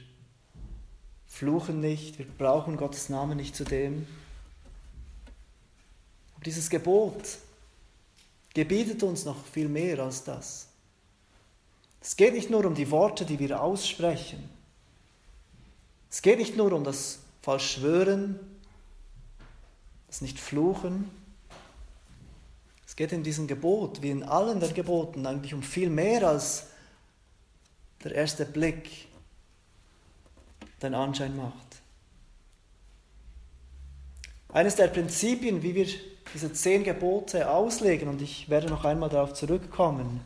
fluchen 1.28 1.80
nicht, 1.80 2.17
wir 2.17 2.26
brauchen 2.26 2.76
Gottes 2.76 3.10
Namen 3.10 3.38
nicht 3.38 3.56
zu 3.56 3.63
dem. 3.65 4.08
Aber 6.34 6.43
dieses 6.43 6.72
Gebot 6.72 7.38
gebietet 8.56 9.04
uns 9.04 9.26
noch 9.26 9.45
viel 9.45 9.69
mehr 9.69 10.00
als 10.00 10.24
das. 10.24 10.68
Es 12.01 12.15
geht 12.15 12.33
nicht 12.33 12.49
nur 12.49 12.65
um 12.65 12.75
die 12.75 12.91
Worte, 12.91 13.25
die 13.25 13.39
wir 13.39 13.62
aussprechen. 13.62 14.49
Es 16.09 16.21
geht 16.21 16.39
nicht 16.39 16.57
nur 16.57 16.71
um 16.73 16.83
das 16.83 17.19
falsch 17.41 17.73
Schwören, 17.73 18.39
das 20.07 20.21
Nicht-Fluchen. 20.21 21.09
Es 22.88 22.95
geht 22.95 23.12
in 23.12 23.23
diesem 23.23 23.47
Gebot, 23.47 24.01
wie 24.01 24.09
in 24.09 24.23
allen 24.23 24.59
der 24.59 24.69
Geboten, 24.69 25.25
eigentlich 25.25 25.53
um 25.53 25.62
viel 25.62 25.89
mehr 25.89 26.27
als 26.27 26.67
der 28.03 28.15
erste 28.15 28.45
Blick 28.45 29.07
den 30.81 30.95
Anschein 30.95 31.35
macht. 31.35 31.81
Eines 34.51 34.75
der 34.75 34.88
Prinzipien, 34.88 35.62
wie 35.62 35.75
wir 35.75 35.88
diese 36.33 36.51
zehn 36.53 36.83
Gebote 36.83 37.49
auslegen, 37.49 38.09
und 38.09 38.21
ich 38.21 38.49
werde 38.49 38.67
noch 38.67 38.83
einmal 38.83 39.09
darauf 39.09 39.33
zurückkommen, 39.33 40.21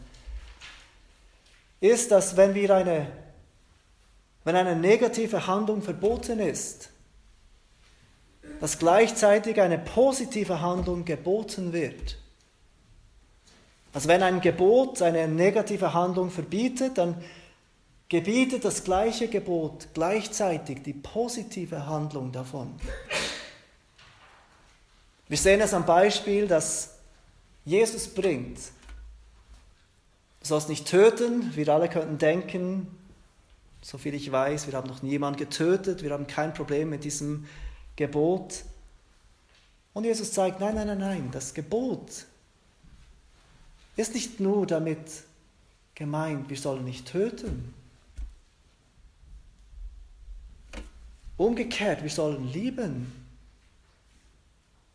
ist, 1.83 2.11
dass 2.11 2.37
wenn 2.37 2.55
wir 2.55 2.73
eine, 2.73 3.11
wenn 4.45 4.55
eine 4.55 4.73
negative 4.73 5.47
Handlung 5.47 5.81
verboten 5.81 6.39
ist, 6.39 6.89
dass 8.61 8.79
gleichzeitig 8.79 9.59
eine 9.59 9.77
positive 9.77 10.61
Handlung 10.61 11.03
geboten 11.03 11.73
wird. 11.73 12.17
Also 13.91 14.07
wenn 14.07 14.23
ein 14.23 14.39
Gebot 14.39 15.01
eine 15.01 15.27
negative 15.27 15.93
Handlung 15.93 16.31
verbietet, 16.31 16.97
dann 16.97 17.21
gebietet 18.07 18.63
das 18.63 18.85
gleiche 18.85 19.27
Gebot 19.27 19.89
gleichzeitig 19.93 20.83
die 20.83 20.93
positive 20.93 21.85
Handlung 21.85 22.31
davon. 22.31 22.73
Wir 25.27 25.37
sehen 25.37 25.59
es 25.59 25.73
am 25.73 25.85
Beispiel, 25.85 26.47
dass 26.47 26.95
Jesus 27.65 28.07
bringt. 28.07 28.59
Du 30.43 30.49
sollst 30.49 30.69
nicht 30.69 30.87
töten. 30.87 31.55
Wir 31.55 31.69
alle 31.69 31.89
könnten 31.89 32.17
denken, 32.17 32.87
soviel 33.81 34.13
ich 34.13 34.31
weiß, 34.31 34.67
wir 34.67 34.73
haben 34.73 34.89
noch 34.89 35.01
niemanden 35.01 35.39
getötet, 35.39 36.03
wir 36.03 36.11
haben 36.11 36.27
kein 36.27 36.53
Problem 36.53 36.89
mit 36.89 37.05
diesem 37.05 37.47
Gebot. 37.95 38.63
Und 39.93 40.03
Jesus 40.03 40.33
zeigt, 40.33 40.59
nein, 40.59 40.75
nein, 40.75 40.87
nein, 40.87 40.99
nein, 40.99 41.29
das 41.31 41.53
Gebot 41.53 42.25
ist 43.95 44.13
nicht 44.13 44.39
nur 44.39 44.65
damit 44.65 45.23
gemeint, 45.95 46.49
wir 46.49 46.57
sollen 46.57 46.83
nicht 46.83 47.07
töten. 47.07 47.73
Umgekehrt, 51.37 52.03
wir 52.03 52.09
sollen 52.09 52.51
lieben. 52.51 53.11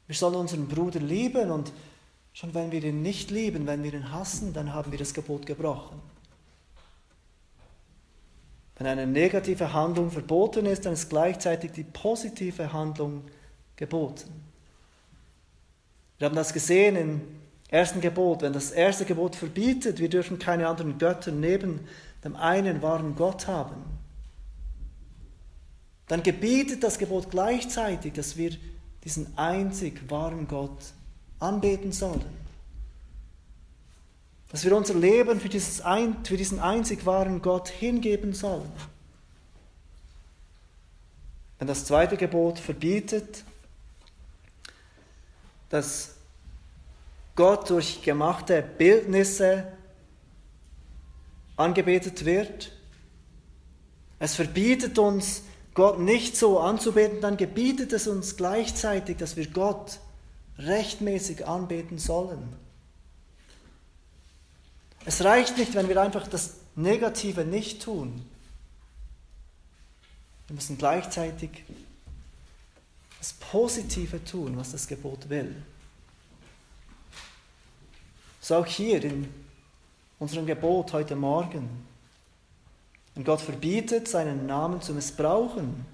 Wir 0.06 0.16
sollen 0.16 0.36
unseren 0.36 0.68
Bruder 0.68 1.00
lieben 1.00 1.50
und 1.50 1.72
schon 2.38 2.54
wenn 2.54 2.70
wir 2.70 2.84
ihn 2.84 3.02
nicht 3.02 3.32
lieben, 3.32 3.66
wenn 3.66 3.82
wir 3.82 3.92
ihn 3.92 4.12
hassen, 4.12 4.52
dann 4.52 4.72
haben 4.72 4.92
wir 4.92 4.98
das 4.98 5.12
Gebot 5.12 5.44
gebrochen. 5.44 6.00
Wenn 8.76 8.86
eine 8.86 9.08
negative 9.08 9.72
Handlung 9.72 10.12
verboten 10.12 10.64
ist, 10.64 10.86
dann 10.86 10.92
ist 10.92 11.10
gleichzeitig 11.10 11.72
die 11.72 11.82
positive 11.82 12.72
Handlung 12.72 13.24
geboten. 13.74 14.30
Wir 16.18 16.26
haben 16.26 16.36
das 16.36 16.52
gesehen 16.52 16.94
im 16.94 17.22
ersten 17.70 18.00
Gebot. 18.00 18.42
Wenn 18.42 18.52
das 18.52 18.70
erste 18.70 19.04
Gebot 19.04 19.34
verbietet, 19.34 19.98
wir 19.98 20.08
dürfen 20.08 20.38
keine 20.38 20.68
anderen 20.68 20.96
Götter 20.96 21.32
neben 21.32 21.88
dem 22.22 22.36
einen 22.36 22.82
wahren 22.82 23.16
Gott 23.16 23.48
haben, 23.48 23.82
dann 26.06 26.22
gebietet 26.22 26.84
das 26.84 27.00
Gebot 27.00 27.32
gleichzeitig, 27.32 28.12
dass 28.12 28.36
wir 28.36 28.52
diesen 29.02 29.36
einzig 29.36 30.08
wahren 30.08 30.46
Gott 30.46 30.92
anbeten 31.40 31.92
sollen. 31.92 32.24
Dass 34.50 34.64
wir 34.64 34.76
unser 34.76 34.94
Leben 34.94 35.40
für, 35.40 35.48
dieses 35.48 35.82
für 35.82 36.36
diesen 36.36 36.58
einzig 36.58 37.04
wahren 37.04 37.42
Gott 37.42 37.68
hingeben 37.68 38.32
sollen. 38.32 38.70
Wenn 41.58 41.68
das 41.68 41.84
zweite 41.84 42.16
Gebot 42.16 42.58
verbietet, 42.58 43.44
dass 45.68 46.14
Gott 47.36 47.68
durch 47.68 48.02
gemachte 48.02 48.62
Bildnisse 48.62 49.66
angebetet 51.56 52.24
wird, 52.24 52.72
es 54.20 54.34
verbietet 54.34 54.98
uns, 54.98 55.42
Gott 55.74 56.00
nicht 56.00 56.36
so 56.36 56.58
anzubeten, 56.58 57.20
dann 57.20 57.36
gebietet 57.36 57.92
es 57.92 58.08
uns 58.08 58.36
gleichzeitig, 58.36 59.16
dass 59.18 59.36
wir 59.36 59.46
Gott 59.48 60.00
rechtmäßig 60.58 61.46
anbeten 61.46 61.98
sollen. 61.98 62.54
Es 65.04 65.24
reicht 65.24 65.56
nicht, 65.56 65.74
wenn 65.74 65.88
wir 65.88 66.00
einfach 66.02 66.26
das 66.26 66.56
Negative 66.74 67.44
nicht 67.44 67.82
tun. 67.82 68.24
Wir 70.48 70.54
müssen 70.54 70.78
gleichzeitig 70.78 71.64
das 73.18 73.32
Positive 73.32 74.24
tun, 74.24 74.56
was 74.56 74.72
das 74.72 74.86
Gebot 74.86 75.28
will. 75.28 75.54
So 78.40 78.56
auch 78.56 78.66
hier 78.66 79.02
in 79.02 79.32
unserem 80.18 80.46
Gebot 80.46 80.92
heute 80.92 81.16
Morgen. 81.16 81.86
Und 83.14 83.24
Gott 83.24 83.40
verbietet, 83.40 84.08
seinen 84.08 84.46
Namen 84.46 84.80
zu 84.80 84.94
missbrauchen. 84.94 85.84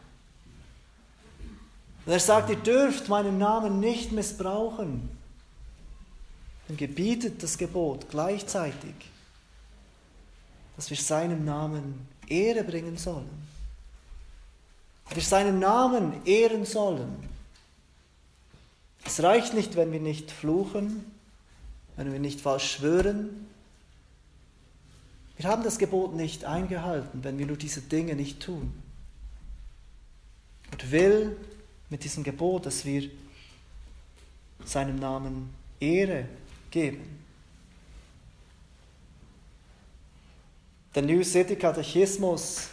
Und 2.07 2.13
er 2.13 2.21
sagt, 2.21 2.51
ihr 2.51 2.57
dürft 2.57 3.09
meinen 3.09 3.39
Namen 3.39 3.81
nicht 3.81 4.13
missbrauchen. 4.13 5.09
Dann 6.69 6.77
gebietet 6.77 7.43
das 7.43 7.59
Gebot 7.59 8.11
gleichzeitig, 8.11 8.95
dass 10.77 10.91
wir 10.91 10.97
seinem 10.97 11.45
Namen 11.45 12.07
Ehre 12.27 12.65
bringen 12.65 12.97
sollen. 12.97 13.31
Dass 15.07 15.17
wir 15.17 15.23
seinen 15.23 15.59
Namen 15.59 16.25
ehren 16.25 16.65
sollen. 16.65 17.29
Es 19.05 19.23
reicht 19.23 19.53
nicht, 19.53 19.77
wenn 19.77 19.93
wir 19.93 20.01
nicht 20.01 20.31
fluchen, 20.31 21.05
wenn 21.97 22.13
wir 22.13 22.21
nicht 22.21 22.41
falsch 22.41 22.73
schwören, 22.73 23.47
wir 25.37 25.49
haben 25.51 25.65
das 25.65 25.79
Gebot 25.79 26.15
nicht 26.15 26.45
eingehalten, 26.45 27.25
wenn 27.25 27.39
wir 27.39 27.47
nur 27.47 27.57
diese 27.57 27.81
Dinge 27.81 28.15
nicht 28.15 28.41
tun. 28.41 28.73
Gott 30.71 30.91
will 30.91 31.37
mit 31.91 32.05
diesem 32.05 32.25
Gebot, 32.25 32.67
dass 32.67 32.85
wir 32.85 33.11
seinem 34.65 34.97
Namen 34.97 35.55
Ehre 35.81 36.27
geben. 36.71 37.23
Der 40.95 41.03
New 41.03 41.23
City 41.23 41.57
Katechismus 41.57 42.69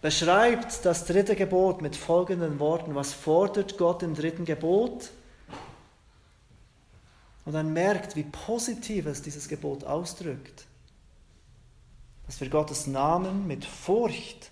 beschreibt 0.00 0.84
das 0.84 1.06
dritte 1.06 1.34
Gebot 1.34 1.80
mit 1.80 1.96
folgenden 1.96 2.58
Worten. 2.58 2.94
Was 2.94 3.12
fordert 3.12 3.78
Gott 3.78 4.02
im 4.02 4.14
dritten 4.14 4.44
Gebot? 4.44 5.10
Und 7.44 7.54
dann 7.54 7.72
merkt, 7.72 8.14
wie 8.14 8.24
positiv 8.24 9.06
es 9.06 9.22
dieses 9.22 9.48
Gebot 9.48 9.84
ausdrückt 9.84 10.66
dass 12.32 12.40
wir 12.40 12.48
Gottes 12.48 12.86
Namen 12.86 13.46
mit 13.46 13.66
Furcht 13.66 14.51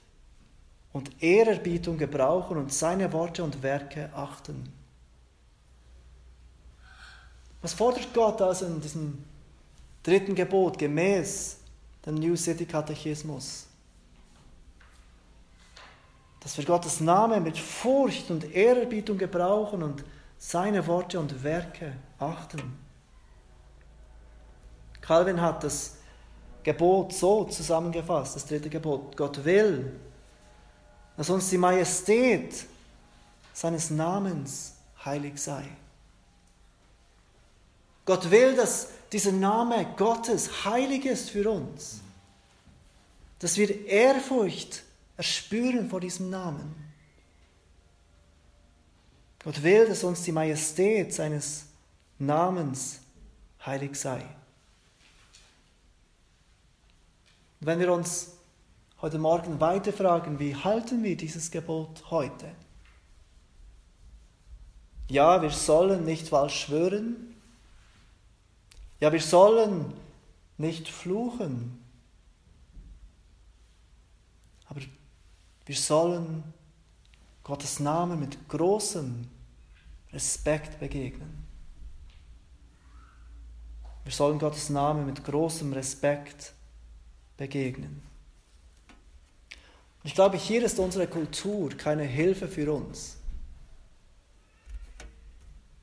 und 0.93 1.22
Ehrerbietung 1.22 1.99
gebrauchen 1.99 2.57
und 2.57 2.72
seine 2.72 3.12
Worte 3.12 3.45
und 3.45 3.62
Werke 3.62 4.11
achten. 4.14 4.72
Was 7.62 7.74
fordert 7.74 8.12
Gott 8.14 8.41
also 8.41 8.66
in 8.66 8.80
diesem 8.80 9.24
dritten 10.03 10.34
Gebot 10.34 10.78
gemäß 10.78 11.59
dem 12.05 12.14
New 12.14 12.36
City 12.36 12.64
Katechismus. 12.64 13.66
Dass 16.41 16.57
wir 16.57 16.64
Gottes 16.64 17.01
Name 17.01 17.41
mit 17.41 17.59
Furcht 17.59 18.30
und 18.30 18.55
Ehrerbietung 18.55 19.18
gebrauchen 19.18 19.82
und 19.82 20.05
seine 20.38 20.86
Worte 20.86 21.20
und 21.20 21.43
Werke 21.43 21.93
achten. 22.18 22.78
Calvin 25.03 25.41
hat 25.41 25.64
das 25.64 25.97
Gebot 26.62 27.12
so 27.12 27.45
zusammengefasst, 27.45 28.36
das 28.36 28.47
dritte 28.47 28.70
Gebot. 28.70 29.16
Gott 29.16 29.45
will, 29.45 30.01
dass 31.20 31.28
uns 31.28 31.50
die 31.50 31.58
Majestät 31.58 32.64
seines 33.52 33.90
Namens 33.90 34.72
heilig 35.04 35.38
sei. 35.38 35.68
Gott 38.06 38.30
will, 38.30 38.56
dass 38.56 38.88
dieser 39.12 39.32
Name 39.32 39.84
Gottes 39.98 40.64
heilig 40.64 41.04
ist 41.04 41.28
für 41.28 41.50
uns. 41.50 42.00
Dass 43.38 43.58
wir 43.58 43.84
Ehrfurcht 43.84 44.82
erspüren 45.18 45.90
vor 45.90 46.00
diesem 46.00 46.30
Namen. 46.30 46.74
Gott 49.44 49.62
will, 49.62 49.88
dass 49.88 50.02
uns 50.02 50.22
die 50.22 50.32
Majestät 50.32 51.12
seines 51.12 51.66
Namens 52.18 53.00
heilig 53.66 53.94
sei. 53.94 54.24
Wenn 57.60 57.78
wir 57.78 57.92
uns 57.92 58.39
heute 59.03 59.18
Morgen 59.18 59.61
weiter 59.61 59.92
fragen, 59.92 60.38
wie 60.38 60.55
halten 60.55 61.03
wir 61.03 61.16
dieses 61.16 61.51
Gebot 61.51 62.11
heute? 62.11 62.51
Ja, 65.09 65.40
wir 65.40 65.51
sollen 65.51 66.05
nicht 66.05 66.28
falsch 66.28 66.66
schwören, 66.66 67.34
ja, 69.01 69.11
wir 69.11 69.20
sollen 69.20 69.94
nicht 70.59 70.88
fluchen, 70.88 71.82
aber 74.68 74.80
wir 75.64 75.76
sollen 75.76 76.44
Gottes 77.42 77.80
Namen 77.80 78.20
mit 78.20 78.48
großem 78.48 79.26
Respekt 80.12 80.78
begegnen. 80.78 81.46
Wir 84.05 84.12
sollen 84.12 84.38
Gottes 84.38 84.68
Namen 84.68 85.07
mit 85.07 85.24
großem 85.24 85.72
Respekt 85.72 86.53
begegnen. 87.38 88.09
Ich 90.03 90.14
glaube, 90.14 90.36
hier 90.36 90.64
ist 90.64 90.78
unsere 90.78 91.07
Kultur 91.07 91.70
keine 91.76 92.05
Hilfe 92.05 92.48
für 92.48 92.72
uns. 92.72 93.16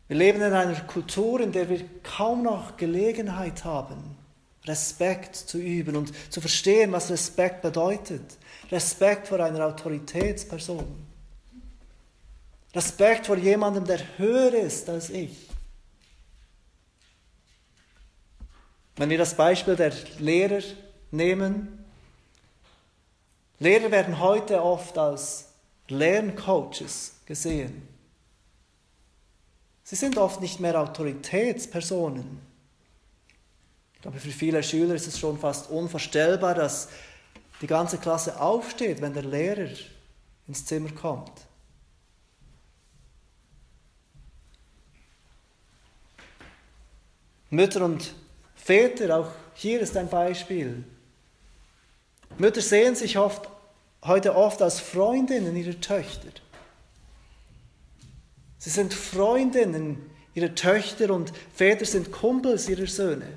Wir 0.08 0.18
leben 0.18 0.42
in 0.42 0.54
einer 0.54 0.80
Kultur, 0.82 1.42
in 1.42 1.52
der 1.52 1.70
wir 1.70 1.82
kaum 2.02 2.44
noch 2.44 2.78
Gelegenheit 2.78 3.66
haben, 3.66 4.18
Respekt 4.66 5.36
zu 5.36 5.60
üben 5.60 5.96
und 5.96 6.14
zu 6.32 6.40
verstehen, 6.40 6.92
was 6.94 7.12
Respekt 7.12 7.62
bedeutet. 7.62 8.38
Respekt 8.72 9.28
vor 9.28 9.40
einer 9.40 9.66
Autoritätsperson. 9.66 11.06
Respekt 12.74 13.28
vor 13.28 13.38
jemandem, 13.38 13.86
der 13.86 14.00
höher 14.18 14.54
ist 14.54 14.90
als 14.90 15.10
ich. 15.10 15.50
Wenn 18.96 19.10
wir 19.10 19.18
das 19.18 19.36
Beispiel 19.36 19.76
der 19.76 19.94
Lehrer 20.20 20.64
nehmen, 21.12 21.77
Lehrer 23.60 23.92
werden 23.92 24.20
heute 24.20 24.62
oft 24.62 24.98
als 24.98 25.46
Lerncoaches 25.88 27.16
gesehen. 27.26 27.88
Sie 29.84 29.96
sind 29.96 30.18
oft 30.18 30.42
nicht 30.42 30.60
mehr 30.60 30.80
Autoritätspersonen. 30.80 32.40
Ich 33.96 34.02
glaube, 34.02 34.20
für 34.20 34.30
viele 34.30 34.62
Schüler 34.62 34.96
ist 34.96 35.08
es 35.08 35.18
schon 35.18 35.40
fast 35.40 35.70
unvorstellbar, 35.72 36.54
dass 36.54 36.90
die 37.62 37.68
ganze 37.68 37.98
Klasse 37.98 38.40
aufsteht, 38.40 39.02
wenn 39.02 39.14
der 39.14 39.24
Lehrer 39.24 39.70
ins 40.48 40.66
Zimmer 40.66 40.92
kommt. 40.92 41.32
Mütter 47.50 47.86
und 47.86 48.14
Väter, 48.56 49.18
auch 49.18 49.32
hier 49.54 49.80
ist 49.80 49.96
ein 49.96 50.10
Beispiel. 50.10 50.84
Mütter 52.38 52.62
sehen 52.62 52.96
sich 52.96 53.18
oft, 53.18 53.50
heute 54.04 54.36
oft 54.36 54.62
als 54.62 54.80
Freundinnen 54.80 55.56
ihrer 55.56 55.80
Töchter. 55.80 56.30
Sie 58.58 58.70
sind 58.70 58.94
Freundinnen 58.94 60.10
ihrer 60.34 60.54
Töchter 60.54 61.12
und 61.12 61.32
Väter 61.54 61.86
sind 61.86 62.12
Kumpels 62.12 62.70
ihrer 62.70 62.88
Söhne. 62.88 63.28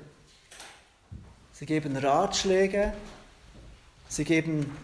Sie 1.53 1.65
geben 1.65 1.95
Ratschläge, 1.95 2.93
sie 4.07 4.23
geben 4.23 4.75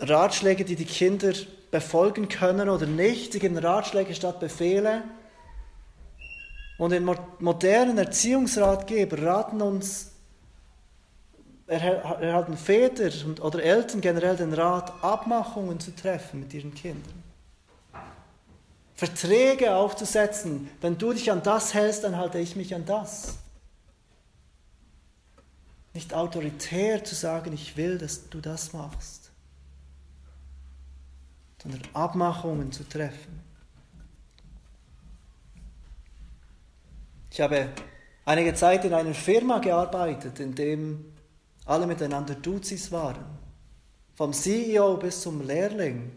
Ratschläge, 0.00 0.64
die 0.64 0.76
die 0.76 0.84
Kinder 0.84 1.32
befolgen 1.70 2.28
können 2.28 2.68
oder 2.68 2.86
nicht. 2.86 3.32
Sie 3.32 3.38
geben 3.38 3.58
Ratschläge 3.58 4.14
statt 4.14 4.40
Befehle. 4.40 5.02
Und 6.78 6.92
in 6.92 7.04
modernen 7.38 7.98
Erziehungsratgeber 7.98 9.22
raten 9.22 9.60
uns, 9.60 10.09
erhalten 11.70 12.56
Väter 12.56 13.10
oder 13.40 13.62
Eltern 13.62 14.00
generell 14.00 14.36
den 14.36 14.52
Rat, 14.52 14.92
Abmachungen 15.02 15.78
zu 15.78 15.94
treffen 15.94 16.40
mit 16.40 16.52
ihren 16.52 16.74
Kindern. 16.74 17.22
Verträge 18.96 19.74
aufzusetzen. 19.74 20.68
Wenn 20.80 20.98
du 20.98 21.12
dich 21.12 21.30
an 21.30 21.42
das 21.42 21.72
hältst, 21.72 22.04
dann 22.04 22.16
halte 22.16 22.38
ich 22.38 22.56
mich 22.56 22.74
an 22.74 22.84
das. 22.84 23.38
Nicht 25.94 26.12
autoritär 26.12 27.02
zu 27.02 27.14
sagen, 27.14 27.52
ich 27.52 27.76
will, 27.76 27.98
dass 27.98 28.28
du 28.28 28.40
das 28.40 28.72
machst, 28.72 29.30
sondern 31.62 31.82
Abmachungen 31.94 32.72
zu 32.72 32.86
treffen. 32.88 33.40
Ich 37.30 37.40
habe 37.40 37.68
einige 38.24 38.54
Zeit 38.54 38.84
in 38.84 38.92
einer 38.92 39.14
Firma 39.14 39.60
gearbeitet, 39.60 40.40
in 40.40 40.54
dem 40.54 41.10
alle 41.70 41.86
miteinander 41.86 42.34
Duzis 42.34 42.90
waren. 42.90 43.24
Vom 44.16 44.32
CEO 44.32 44.96
bis 44.96 45.22
zum 45.22 45.40
Lehrling. 45.46 46.10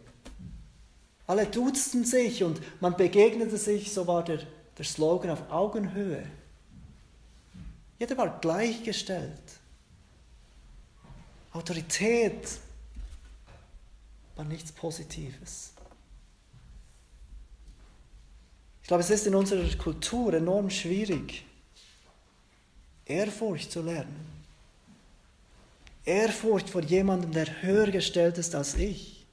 Alle 1.27 1.45
duzten 1.45 2.03
sich 2.03 2.43
und 2.43 2.59
man 2.81 2.97
begegnete 2.97 3.57
sich, 3.57 3.93
so 3.93 4.07
war 4.07 4.23
der, 4.23 4.39
der 4.77 4.85
Slogan 4.85 5.29
auf 5.29 5.51
Augenhöhe. 5.51 6.23
Jeder 7.99 8.17
war 8.17 8.39
gleichgestellt. 8.39 9.41
Autorität 11.53 12.59
war 14.35 14.45
nichts 14.45 14.71
Positives. 14.71 15.71
Ich 18.81 18.87
glaube, 18.87 19.03
es 19.03 19.09
ist 19.11 19.27
in 19.27 19.35
unserer 19.35 19.63
Kultur 19.77 20.33
enorm 20.33 20.71
schwierig, 20.71 21.45
Ehrfurcht 23.05 23.71
zu 23.71 23.81
lernen. 23.81 24.32
Ehrfurcht 26.05 26.69
vor 26.69 26.81
jemandem, 26.81 27.31
der 27.31 27.61
höher 27.61 27.89
gestellt 27.91 28.37
ist 28.37 28.55
als 28.55 28.75
ich. 28.75 29.25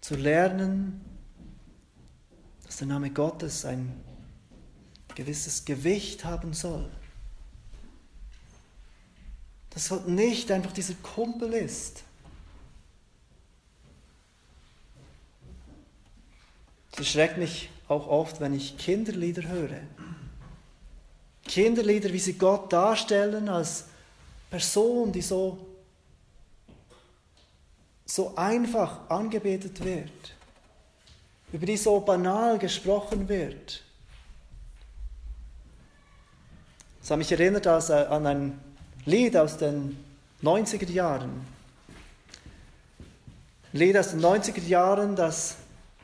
Zu 0.00 0.16
lernen, 0.16 1.00
dass 2.64 2.78
der 2.78 2.86
Name 2.86 3.10
Gottes 3.10 3.64
ein 3.64 3.92
gewisses 5.14 5.64
Gewicht 5.64 6.24
haben 6.24 6.52
soll. 6.52 6.88
Dass 9.70 9.88
Gott 9.88 10.08
nicht 10.08 10.50
einfach 10.50 10.72
dieser 10.72 10.94
Kumpel 10.94 11.52
ist, 11.52 12.02
Es 16.98 17.06
erschreckt 17.06 17.38
mich 17.38 17.70
auch 17.86 18.08
oft, 18.08 18.40
wenn 18.40 18.52
ich 18.54 18.76
Kinderlieder 18.76 19.46
höre. 19.46 19.78
Kinderlieder, 21.44 22.12
wie 22.12 22.18
sie 22.18 22.32
Gott 22.32 22.72
darstellen 22.72 23.48
als 23.48 23.84
Person, 24.50 25.12
die 25.12 25.20
so, 25.20 25.58
so 28.06 28.34
einfach 28.36 29.10
angebetet 29.10 29.84
wird, 29.84 30.34
über 31.52 31.66
die 31.66 31.76
so 31.76 32.00
banal 32.00 32.58
gesprochen 32.58 33.28
wird. 33.28 33.82
Das 37.00 37.10
hat 37.10 37.18
mich 37.18 37.32
erinnert 37.32 37.66
an 37.66 38.26
ein 38.26 38.60
Lied 39.04 39.36
aus 39.36 39.56
den 39.56 40.02
90er 40.42 40.90
Jahren. 40.90 41.46
Ein 43.72 43.78
Lied 43.78 43.96
aus 43.96 44.10
den 44.10 44.20
90er 44.20 44.62
Jahren, 44.62 45.16
das 45.16 45.56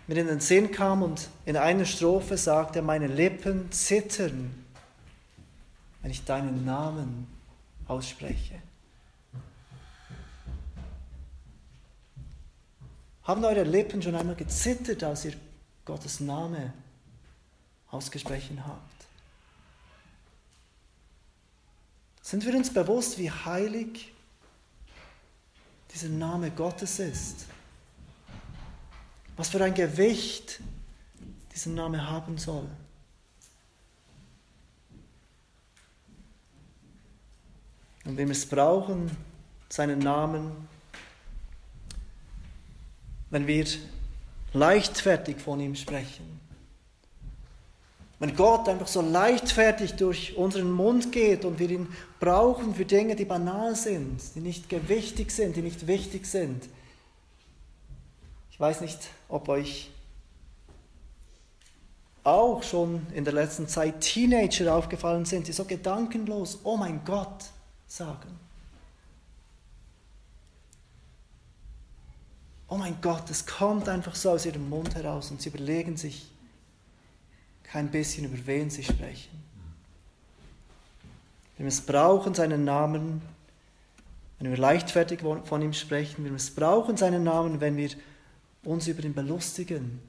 mir 0.06 0.16
in 0.18 0.26
den 0.26 0.40
Sinn 0.40 0.70
kam 0.70 1.02
und 1.02 1.28
in 1.46 1.56
einer 1.56 1.86
Strophe 1.86 2.36
sagte, 2.36 2.82
meine 2.82 3.06
Lippen 3.06 3.72
zittern, 3.72 4.54
wenn 6.02 6.10
ich 6.10 6.24
deinen 6.24 6.64
Namen 6.64 7.33
ausspreche. 7.88 8.60
Haben 13.24 13.44
eure 13.44 13.64
Lippen 13.64 14.02
schon 14.02 14.14
einmal 14.14 14.36
gezittert, 14.36 15.02
als 15.02 15.24
ihr 15.24 15.34
Gottes 15.84 16.20
Name 16.20 16.72
ausgesprochen 17.90 18.62
habt? 18.66 18.94
Sind 22.20 22.44
wir 22.44 22.54
uns 22.54 22.72
bewusst, 22.72 23.18
wie 23.18 23.30
heilig 23.30 24.12
dieser 25.92 26.08
Name 26.08 26.50
Gottes 26.50 26.98
ist? 26.98 27.46
Was 29.36 29.48
für 29.48 29.62
ein 29.62 29.74
Gewicht 29.74 30.60
dieser 31.54 31.70
Name 31.70 32.08
haben 32.08 32.38
soll? 32.38 32.68
Und 38.04 38.18
wir 38.18 38.26
missbrauchen 38.26 39.10
seinen 39.68 39.98
Namen, 39.98 40.52
wenn 43.30 43.46
wir 43.46 43.66
leichtfertig 44.52 45.38
von 45.38 45.60
ihm 45.60 45.74
sprechen. 45.74 46.40
Wenn 48.20 48.36
Gott 48.36 48.68
einfach 48.68 48.86
so 48.86 49.00
leichtfertig 49.00 49.94
durch 49.94 50.36
unseren 50.36 50.70
Mund 50.70 51.12
geht 51.12 51.44
und 51.44 51.58
wir 51.58 51.68
ihn 51.68 51.88
brauchen 52.20 52.74
für 52.74 52.84
Dinge, 52.84 53.16
die 53.16 53.24
banal 53.24 53.74
sind, 53.74 54.20
die 54.34 54.40
nicht 54.40 54.68
gewichtig 54.68 55.30
sind, 55.30 55.56
die 55.56 55.62
nicht 55.62 55.86
wichtig 55.86 56.26
sind. 56.26 56.68
Ich 58.50 58.60
weiß 58.60 58.82
nicht, 58.82 58.98
ob 59.28 59.48
euch 59.48 59.90
auch 62.22 62.62
schon 62.62 63.06
in 63.12 63.24
der 63.24 63.34
letzten 63.34 63.68
Zeit 63.68 64.00
Teenager 64.00 64.74
aufgefallen 64.74 65.24
sind, 65.24 65.48
die 65.48 65.52
so 65.52 65.64
gedankenlos, 65.64 66.60
oh 66.64 66.76
mein 66.76 67.04
Gott, 67.04 67.50
sagen. 67.86 68.38
Oh 72.68 72.76
mein 72.76 73.00
Gott, 73.00 73.30
es 73.30 73.46
kommt 73.46 73.88
einfach 73.88 74.14
so 74.14 74.30
aus 74.30 74.46
ihrem 74.46 74.68
Mund 74.68 74.94
heraus 74.94 75.30
und 75.30 75.40
sie 75.40 75.50
überlegen 75.50 75.96
sich 75.96 76.30
kein 77.62 77.90
bisschen, 77.90 78.24
über 78.24 78.46
wen 78.46 78.70
sie 78.70 78.82
sprechen. 78.82 79.42
Wir 81.56 81.64
missbrauchen 81.64 82.34
seinen 82.34 82.64
Namen, 82.64 83.22
wenn 84.38 84.50
wir 84.50 84.58
leichtfertig 84.58 85.20
von 85.20 85.62
ihm 85.62 85.72
sprechen. 85.72 86.24
Wir 86.24 86.32
missbrauchen 86.32 86.96
seinen 86.96 87.22
Namen, 87.22 87.60
wenn 87.60 87.76
wir 87.76 87.90
uns 88.64 88.88
über 88.88 89.04
ihn 89.04 89.14
belustigen. 89.14 90.00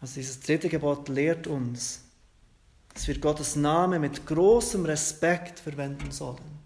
Also 0.00 0.14
dieses 0.14 0.40
dritte 0.40 0.68
Gebot 0.68 1.08
lehrt 1.08 1.46
uns, 1.46 2.02
dass 2.98 3.06
wir 3.06 3.20
Gottes 3.20 3.54
Name 3.54 4.00
mit 4.00 4.26
großem 4.26 4.84
Respekt 4.84 5.60
verwenden 5.60 6.10
sollen. 6.10 6.58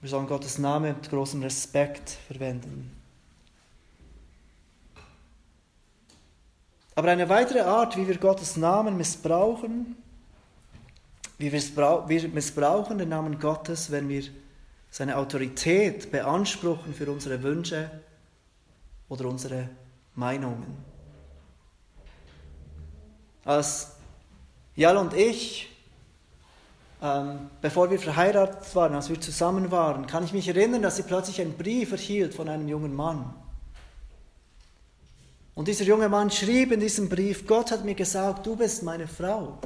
Wir 0.00 0.08
sollen 0.08 0.28
Gottes 0.28 0.56
Name 0.58 0.94
mit 0.94 1.10
großem 1.10 1.42
Respekt 1.42 2.08
verwenden. 2.28 2.92
Aber 6.94 7.10
eine 7.10 7.28
weitere 7.28 7.62
Art, 7.62 7.96
wie 7.96 8.06
wir 8.06 8.16
Gottes 8.16 8.56
Namen 8.56 8.96
missbrauchen, 8.96 9.96
wie 11.38 11.50
wir 11.50 12.28
missbrauchen 12.28 12.98
den 12.98 13.08
Namen 13.08 13.40
Gottes, 13.40 13.90
wenn 13.90 14.08
wir 14.08 14.22
seine 14.92 15.16
Autorität 15.16 16.12
beanspruchen 16.12 16.94
für 16.94 17.10
unsere 17.10 17.42
Wünsche 17.42 17.90
oder 19.08 19.24
unsere 19.24 19.68
Meinungen. 20.14 20.95
Als 23.46 23.92
Jal 24.74 24.96
und 24.96 25.14
ich, 25.14 25.68
ähm, 27.00 27.48
bevor 27.62 27.88
wir 27.90 28.00
verheiratet 28.00 28.74
waren, 28.74 28.94
als 28.94 29.08
wir 29.08 29.20
zusammen 29.20 29.70
waren, 29.70 30.08
kann 30.08 30.24
ich 30.24 30.32
mich 30.32 30.48
erinnern, 30.48 30.82
dass 30.82 30.96
sie 30.96 31.04
plötzlich 31.04 31.40
einen 31.40 31.56
Brief 31.56 31.92
erhielt 31.92 32.34
von 32.34 32.48
einem 32.48 32.66
jungen 32.66 32.94
Mann. 32.94 33.32
Und 35.54 35.68
dieser 35.68 35.84
junge 35.84 36.08
Mann 36.08 36.30
schrieb 36.30 36.72
in 36.72 36.80
diesem 36.80 37.08
Brief, 37.08 37.46
Gott 37.46 37.70
hat 37.70 37.84
mir 37.84 37.94
gesagt, 37.94 38.44
du 38.44 38.56
bist 38.56 38.82
meine 38.82 39.06
Frau. 39.06 39.58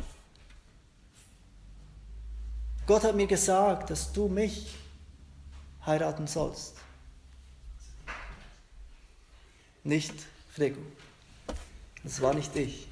Gott 2.86 3.02
hat 3.02 3.16
mir 3.16 3.26
gesagt, 3.26 3.88
dass 3.88 4.12
du 4.12 4.28
mich 4.28 4.76
heiraten 5.86 6.26
sollst. 6.26 6.74
Nicht 9.84 10.14
Frego. 10.54 10.80
Das 12.03 12.20
war 12.20 12.34
nicht 12.34 12.55
ich. 12.57 12.88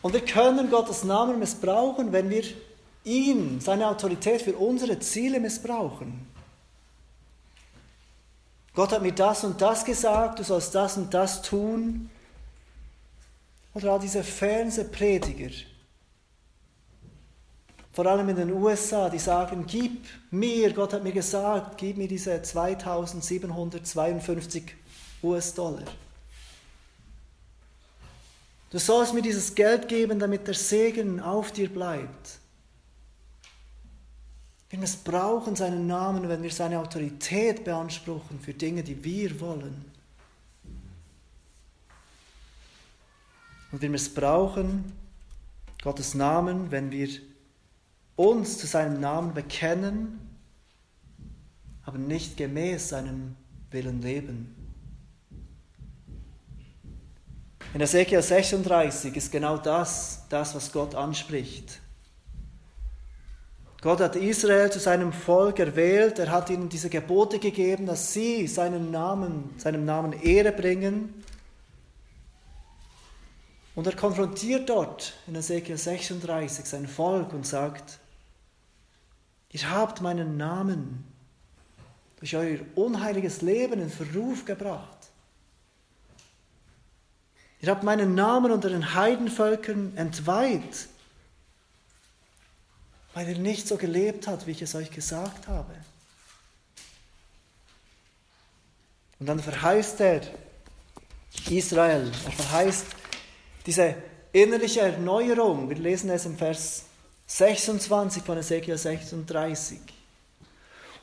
Und 0.00 0.12
wir 0.12 0.24
können 0.24 0.70
Gottes 0.70 1.04
Namen 1.04 1.38
missbrauchen, 1.38 2.12
wenn 2.12 2.30
wir 2.30 2.44
ihn, 3.04 3.60
seine 3.60 3.88
Autorität 3.88 4.42
für 4.42 4.56
unsere 4.56 4.98
Ziele 5.00 5.40
missbrauchen. 5.40 6.26
Gott 8.74 8.92
hat 8.92 9.02
mir 9.02 9.12
das 9.12 9.42
und 9.42 9.60
das 9.60 9.84
gesagt, 9.84 10.38
du 10.38 10.44
sollst 10.44 10.74
das 10.74 10.96
und 10.96 11.12
das 11.12 11.42
tun. 11.42 12.10
Oder 13.74 13.92
all 13.92 13.98
diese 13.98 14.22
Fernsehprediger, 14.22 15.50
vor 17.98 18.06
allem 18.06 18.28
in 18.28 18.36
den 18.36 18.52
USA, 18.52 19.10
die 19.10 19.18
sagen, 19.18 19.64
gib 19.66 20.06
mir, 20.30 20.72
Gott 20.72 20.92
hat 20.92 21.02
mir 21.02 21.10
gesagt, 21.10 21.78
gib 21.78 21.96
mir 21.96 22.06
diese 22.06 22.40
2752 22.40 24.76
US-Dollar. 25.20 25.82
Du 28.70 28.78
sollst 28.78 29.14
mir 29.14 29.22
dieses 29.22 29.52
Geld 29.52 29.88
geben, 29.88 30.20
damit 30.20 30.46
der 30.46 30.54
Segen 30.54 31.18
auf 31.18 31.50
dir 31.50 31.68
bleibt. 31.68 32.38
Wir 34.70 34.78
missbrauchen 34.78 35.56
seinen 35.56 35.88
Namen, 35.88 36.28
wenn 36.28 36.44
wir 36.44 36.52
seine 36.52 36.78
Autorität 36.78 37.64
beanspruchen 37.64 38.38
für 38.38 38.54
Dinge, 38.54 38.84
die 38.84 39.02
wir 39.02 39.40
wollen. 39.40 39.90
Und 43.72 43.82
wir 43.82 43.90
missbrauchen 43.90 44.92
Gottes 45.82 46.14
Namen, 46.14 46.70
wenn 46.70 46.92
wir 46.92 47.08
uns 48.18 48.58
zu 48.58 48.66
seinem 48.66 49.00
Namen 49.00 49.32
bekennen, 49.32 50.18
aber 51.84 51.98
nicht 51.98 52.36
gemäß 52.36 52.88
seinem 52.88 53.36
Willen 53.70 54.02
leben. 54.02 54.54
In 57.74 57.80
Ezekiel 57.80 58.20
36 58.20 59.14
ist 59.14 59.30
genau 59.30 59.56
das, 59.56 60.24
das, 60.30 60.54
was 60.54 60.72
Gott 60.72 60.94
anspricht. 60.94 61.80
Gott 63.80 64.00
hat 64.00 64.16
Israel 64.16 64.72
zu 64.72 64.80
seinem 64.80 65.12
Volk 65.12 65.60
erwählt, 65.60 66.18
er 66.18 66.32
hat 66.32 66.50
ihnen 66.50 66.68
diese 66.68 66.90
Gebote 66.90 67.38
gegeben, 67.38 67.86
dass 67.86 68.12
sie 68.12 68.48
seinen 68.48 68.90
Namen, 68.90 69.54
seinem 69.58 69.84
Namen 69.84 70.12
Ehre 70.20 70.50
bringen. 70.50 71.22
Und 73.76 73.86
er 73.86 73.94
konfrontiert 73.94 74.68
dort 74.68 75.12
in 75.28 75.36
Ezekiel 75.36 75.76
36 75.76 76.64
sein 76.64 76.88
Volk 76.88 77.32
und 77.32 77.46
sagt, 77.46 78.00
ihr 79.50 79.70
habt 79.70 80.00
meinen 80.00 80.36
Namen 80.36 81.04
durch 82.18 82.36
euer 82.36 82.58
unheiliges 82.74 83.42
Leben 83.42 83.80
in 83.80 83.90
Verruf 83.90 84.44
gebracht. 84.44 84.96
Ihr 87.60 87.70
habt 87.70 87.82
meinen 87.82 88.14
Namen 88.14 88.52
unter 88.52 88.68
den 88.68 88.94
Heidenvölkern 88.94 89.96
entweiht 89.96 90.88
weil 93.18 93.30
er 93.30 93.38
nicht 93.38 93.66
so 93.66 93.76
gelebt 93.76 94.28
hat, 94.28 94.46
wie 94.46 94.52
ich 94.52 94.62
es 94.62 94.76
euch 94.76 94.92
gesagt 94.92 95.48
habe. 95.48 95.74
Und 99.18 99.26
dann 99.26 99.40
verheißt 99.40 100.00
er 100.02 100.20
Israel, 101.50 102.12
er 102.24 102.30
verheißt 102.30 102.86
diese 103.66 103.96
innerliche 104.32 104.82
Erneuerung. 104.82 105.68
Wir 105.68 105.78
lesen 105.78 106.10
es 106.10 106.26
im 106.26 106.38
Vers 106.38 106.84
26 107.28 108.22
von 108.22 108.38
Ezekiel 108.38 108.78
36. 108.78 109.78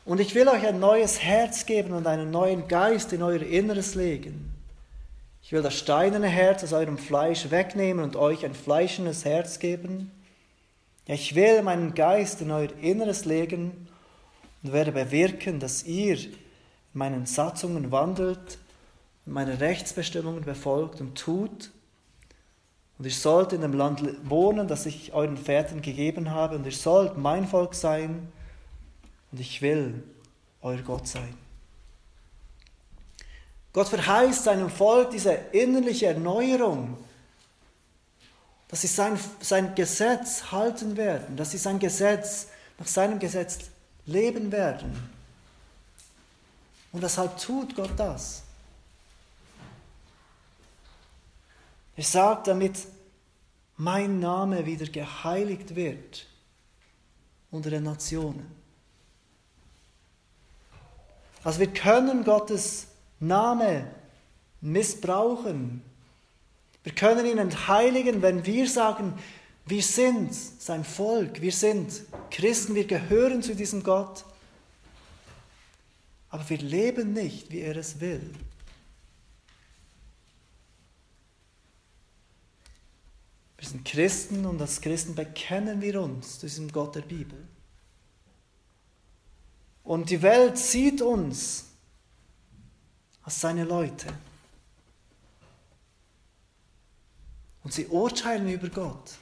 Und 0.05 0.19
ich 0.19 0.33
will 0.33 0.47
euch 0.47 0.65
ein 0.65 0.79
neues 0.79 1.21
Herz 1.21 1.67
geben 1.67 1.93
und 1.93 2.07
einen 2.07 2.31
neuen 2.31 2.67
Geist 2.67 3.13
in 3.13 3.21
euer 3.21 3.41
Inneres 3.41 3.93
legen. 3.93 4.51
Ich 5.43 5.51
will 5.51 5.61
das 5.61 5.77
steinerne 5.77 6.27
Herz 6.27 6.63
aus 6.63 6.73
eurem 6.73 6.97
Fleisch 6.97 7.51
wegnehmen 7.51 8.03
und 8.03 8.15
euch 8.15 8.43
ein 8.43 8.55
fleischendes 8.55 9.23
Herz 9.23 9.59
geben. 9.59 10.11
Ich 11.05 11.35
will 11.35 11.61
meinen 11.61 11.93
Geist 11.93 12.41
in 12.41 12.49
euer 12.49 12.75
Inneres 12.81 13.25
legen 13.25 13.87
und 14.63 14.73
werde 14.73 14.91
bewirken, 14.91 15.59
dass 15.59 15.83
ihr 15.83 16.17
in 16.17 16.35
meinen 16.93 17.27
Satzungen 17.27 17.91
wandelt 17.91 18.57
meine 19.27 19.59
Rechtsbestimmungen 19.59 20.43
befolgt 20.43 21.01
und 21.01 21.15
tut. 21.15 21.69
Und 22.97 23.05
ihr 23.05 23.11
sollt 23.11 23.51
in 23.51 23.61
dem 23.61 23.73
Land 23.73 24.01
wohnen, 24.29 24.67
das 24.67 24.85
ich 24.85 25.13
euren 25.13 25.37
Vätern 25.37 25.81
gegeben 25.81 26.31
habe, 26.31 26.55
und 26.55 26.65
ihr 26.65 26.71
sollt 26.71 27.17
mein 27.17 27.47
Volk 27.47 27.75
sein, 27.75 28.31
und 29.31 29.39
ich 29.39 29.61
will 29.61 30.01
euer 30.61 30.81
Gott 30.81 31.07
sein. 31.07 31.37
Gott 33.73 33.89
verheißt 33.89 34.45
seinem 34.45 34.69
Volk 34.69 35.11
diese 35.11 35.33
innerliche 35.51 36.05
Erneuerung, 36.05 36.97
dass 38.69 38.81
sie 38.81 38.87
sein, 38.87 39.19
sein 39.41 39.75
Gesetz 39.75 40.51
halten 40.51 40.95
werden, 40.95 41.35
dass 41.35 41.51
sie 41.51 41.57
sein 41.57 41.77
Gesetz, 41.79 42.47
nach 42.79 42.87
seinem 42.87 43.19
Gesetz 43.19 43.59
leben 44.05 44.51
werden. 44.51 45.09
Und 46.93 47.01
weshalb 47.01 47.37
tut 47.37 47.75
Gott 47.75 47.91
das? 47.97 48.44
Er 51.95 52.03
sagt, 52.03 52.47
damit 52.47 52.87
mein 53.77 54.19
Name 54.19 54.65
wieder 54.65 54.85
geheiligt 54.85 55.75
wird 55.75 56.27
unter 57.51 57.69
den 57.69 57.83
Nationen. 57.83 58.51
Also 61.43 61.59
wir 61.59 61.67
können 61.67 62.23
Gottes 62.23 62.87
Name 63.19 63.87
missbrauchen. 64.61 65.81
Wir 66.83 66.93
können 66.93 67.25
ihn 67.25 67.37
entheiligen, 67.37 68.21
wenn 68.21 68.45
wir 68.45 68.67
sagen, 68.67 69.13
wir 69.65 69.81
sind 69.81 70.33
sein 70.33 70.83
Volk, 70.83 71.41
wir 71.41 71.51
sind 71.51 72.03
Christen, 72.29 72.75
wir 72.75 72.85
gehören 72.85 73.41
zu 73.41 73.55
diesem 73.55 73.83
Gott. 73.83 74.25
Aber 76.29 76.47
wir 76.49 76.57
leben 76.57 77.13
nicht, 77.13 77.51
wie 77.51 77.61
er 77.61 77.77
es 77.77 77.99
will. 77.99 78.33
Wir 83.65 83.71
sind 83.71 83.85
Christen 83.85 84.45
und 84.45 84.61
als 84.61 84.79
Christen 84.79 85.15
bekennen 85.15 85.81
wir 85.81 85.99
uns 85.99 86.37
zu 86.37 86.45
diesem 86.45 86.71
Gott 86.71 86.93
der 86.93 87.01
Bibel. 87.01 87.47
Und 89.83 90.11
die 90.11 90.21
Welt 90.21 90.59
sieht 90.59 91.01
uns 91.01 91.65
als 93.23 93.41
seine 93.41 93.63
Leute. 93.63 94.05
Und 97.63 97.73
sie 97.73 97.87
urteilen 97.87 98.47
über 98.49 98.69
Gott 98.69 99.15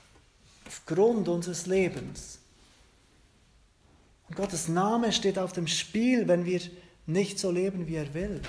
aufgrund 0.67 1.29
unseres 1.29 1.65
Lebens. 1.65 2.39
Und 4.27 4.35
Gottes 4.35 4.67
Name 4.67 5.13
steht 5.13 5.39
auf 5.39 5.53
dem 5.53 5.67
Spiel, 5.67 6.27
wenn 6.27 6.43
wir 6.43 6.59
nicht 7.05 7.39
so 7.39 7.49
leben, 7.49 7.87
wie 7.87 7.95
er 7.95 8.13
will. 8.13 8.41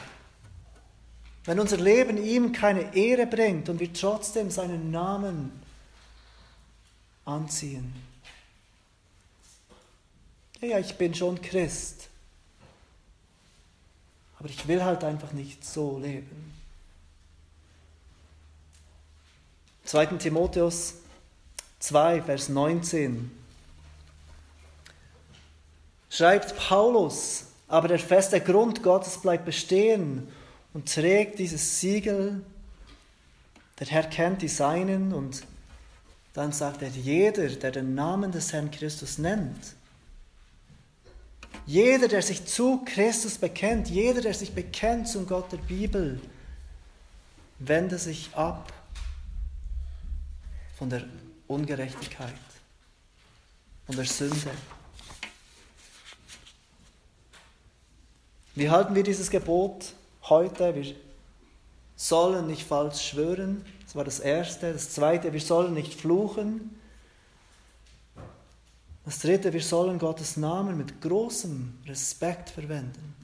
Wenn 1.44 1.60
unser 1.60 1.76
Leben 1.76 2.16
ihm 2.16 2.50
keine 2.50 2.96
Ehre 2.96 3.28
bringt 3.28 3.68
und 3.68 3.78
wir 3.78 3.92
trotzdem 3.92 4.50
seinen 4.50 4.90
Namen 4.90 5.62
anziehen. 7.24 7.94
Ja, 10.60 10.78
ich 10.78 10.94
bin 10.96 11.14
schon 11.14 11.40
Christ, 11.42 12.08
aber 14.38 14.48
ich 14.48 14.66
will 14.66 14.82
halt 14.82 15.04
einfach 15.04 15.32
nicht 15.32 15.64
so 15.64 15.98
leben. 15.98 16.54
2. 19.84 20.06
Timotheus 20.06 20.94
2, 21.80 22.22
Vers 22.22 22.48
19 22.48 23.30
schreibt 26.08 26.56
Paulus, 26.56 27.46
aber 27.68 27.88
der 27.88 27.98
feste 27.98 28.40
Grund 28.40 28.82
Gottes 28.82 29.18
bleibt 29.18 29.44
bestehen 29.44 30.28
und 30.72 30.92
trägt 30.92 31.38
dieses 31.38 31.80
Siegel. 31.80 32.42
Der 33.78 33.86
Herr 33.88 34.04
kennt 34.04 34.40
die 34.40 34.48
Seinen 34.48 35.12
und 35.12 35.44
dann 36.34 36.52
sagt 36.52 36.82
er, 36.82 36.88
jeder, 36.88 37.48
der 37.48 37.70
den 37.70 37.94
Namen 37.94 38.32
des 38.32 38.52
Herrn 38.52 38.70
Christus 38.70 39.18
nennt, 39.18 39.74
jeder, 41.64 42.08
der 42.08 42.20
sich 42.20 42.44
zu 42.44 42.84
Christus 42.84 43.38
bekennt, 43.38 43.88
jeder, 43.88 44.20
der 44.20 44.34
sich 44.34 44.52
bekennt 44.52 45.08
zum 45.08 45.26
Gott 45.26 45.50
der 45.52 45.58
Bibel, 45.58 46.20
wende 47.60 47.96
sich 47.98 48.30
ab 48.34 48.72
von 50.76 50.90
der 50.90 51.04
Ungerechtigkeit, 51.46 52.34
von 53.86 53.96
der 53.96 54.04
Sünde. 54.04 54.50
Wie 58.56 58.68
halten 58.68 58.94
wir 58.94 59.04
dieses 59.04 59.30
Gebot 59.30 59.94
heute? 60.24 60.74
Wir 60.74 60.94
sollen 61.96 62.48
nicht 62.48 62.64
falsch 62.64 63.08
schwören. 63.08 63.64
Das 63.94 63.98
war 63.98 64.04
das 64.04 64.18
Erste. 64.18 64.72
Das 64.72 64.90
Zweite, 64.90 65.32
wir 65.32 65.40
sollen 65.40 65.72
nicht 65.72 65.94
fluchen. 65.94 66.76
Das 69.04 69.20
Dritte, 69.20 69.52
wir 69.52 69.62
sollen 69.62 70.00
Gottes 70.00 70.36
Namen 70.36 70.76
mit 70.76 71.00
großem 71.00 71.78
Respekt 71.86 72.50
verwenden. 72.50 73.14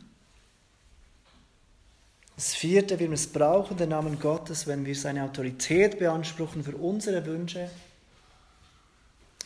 Das 2.37 2.55
Vierte, 2.55 3.01
wir 3.01 3.09
missbrauchen 3.09 3.79
den 3.79 3.89
Namen 3.89 4.21
Gottes, 4.21 4.69
wenn 4.69 4.87
wir 4.87 4.95
seine 4.95 5.25
Autorität 5.25 5.99
beanspruchen 5.99 6.63
für 6.63 6.77
unsere 6.77 7.27
Wünsche 7.27 7.69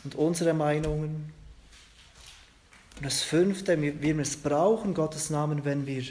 und 0.05 0.16
unsere 0.16 0.53
Meinungen. 0.53 1.33
Und 2.97 3.07
das 3.07 3.22
Fünfte, 3.22 3.81
wir 3.81 4.14
missbrauchen 4.14 4.93
Gottes 4.93 5.31
Namen, 5.31 5.64
wenn 5.64 5.87
wir 5.87 6.05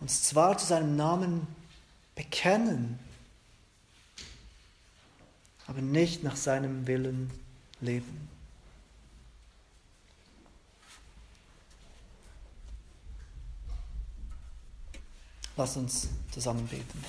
uns 0.00 0.22
zwar 0.22 0.56
zu 0.56 0.64
seinem 0.64 0.96
Namen 0.96 1.46
bekennen, 2.14 2.98
aber 5.66 5.80
nicht 5.80 6.22
nach 6.22 6.36
seinem 6.36 6.86
Willen 6.86 7.30
leben. 7.80 8.28
Lass 15.56 15.76
uns 15.76 16.08
zusammen 16.30 16.66
beten. 16.66 17.04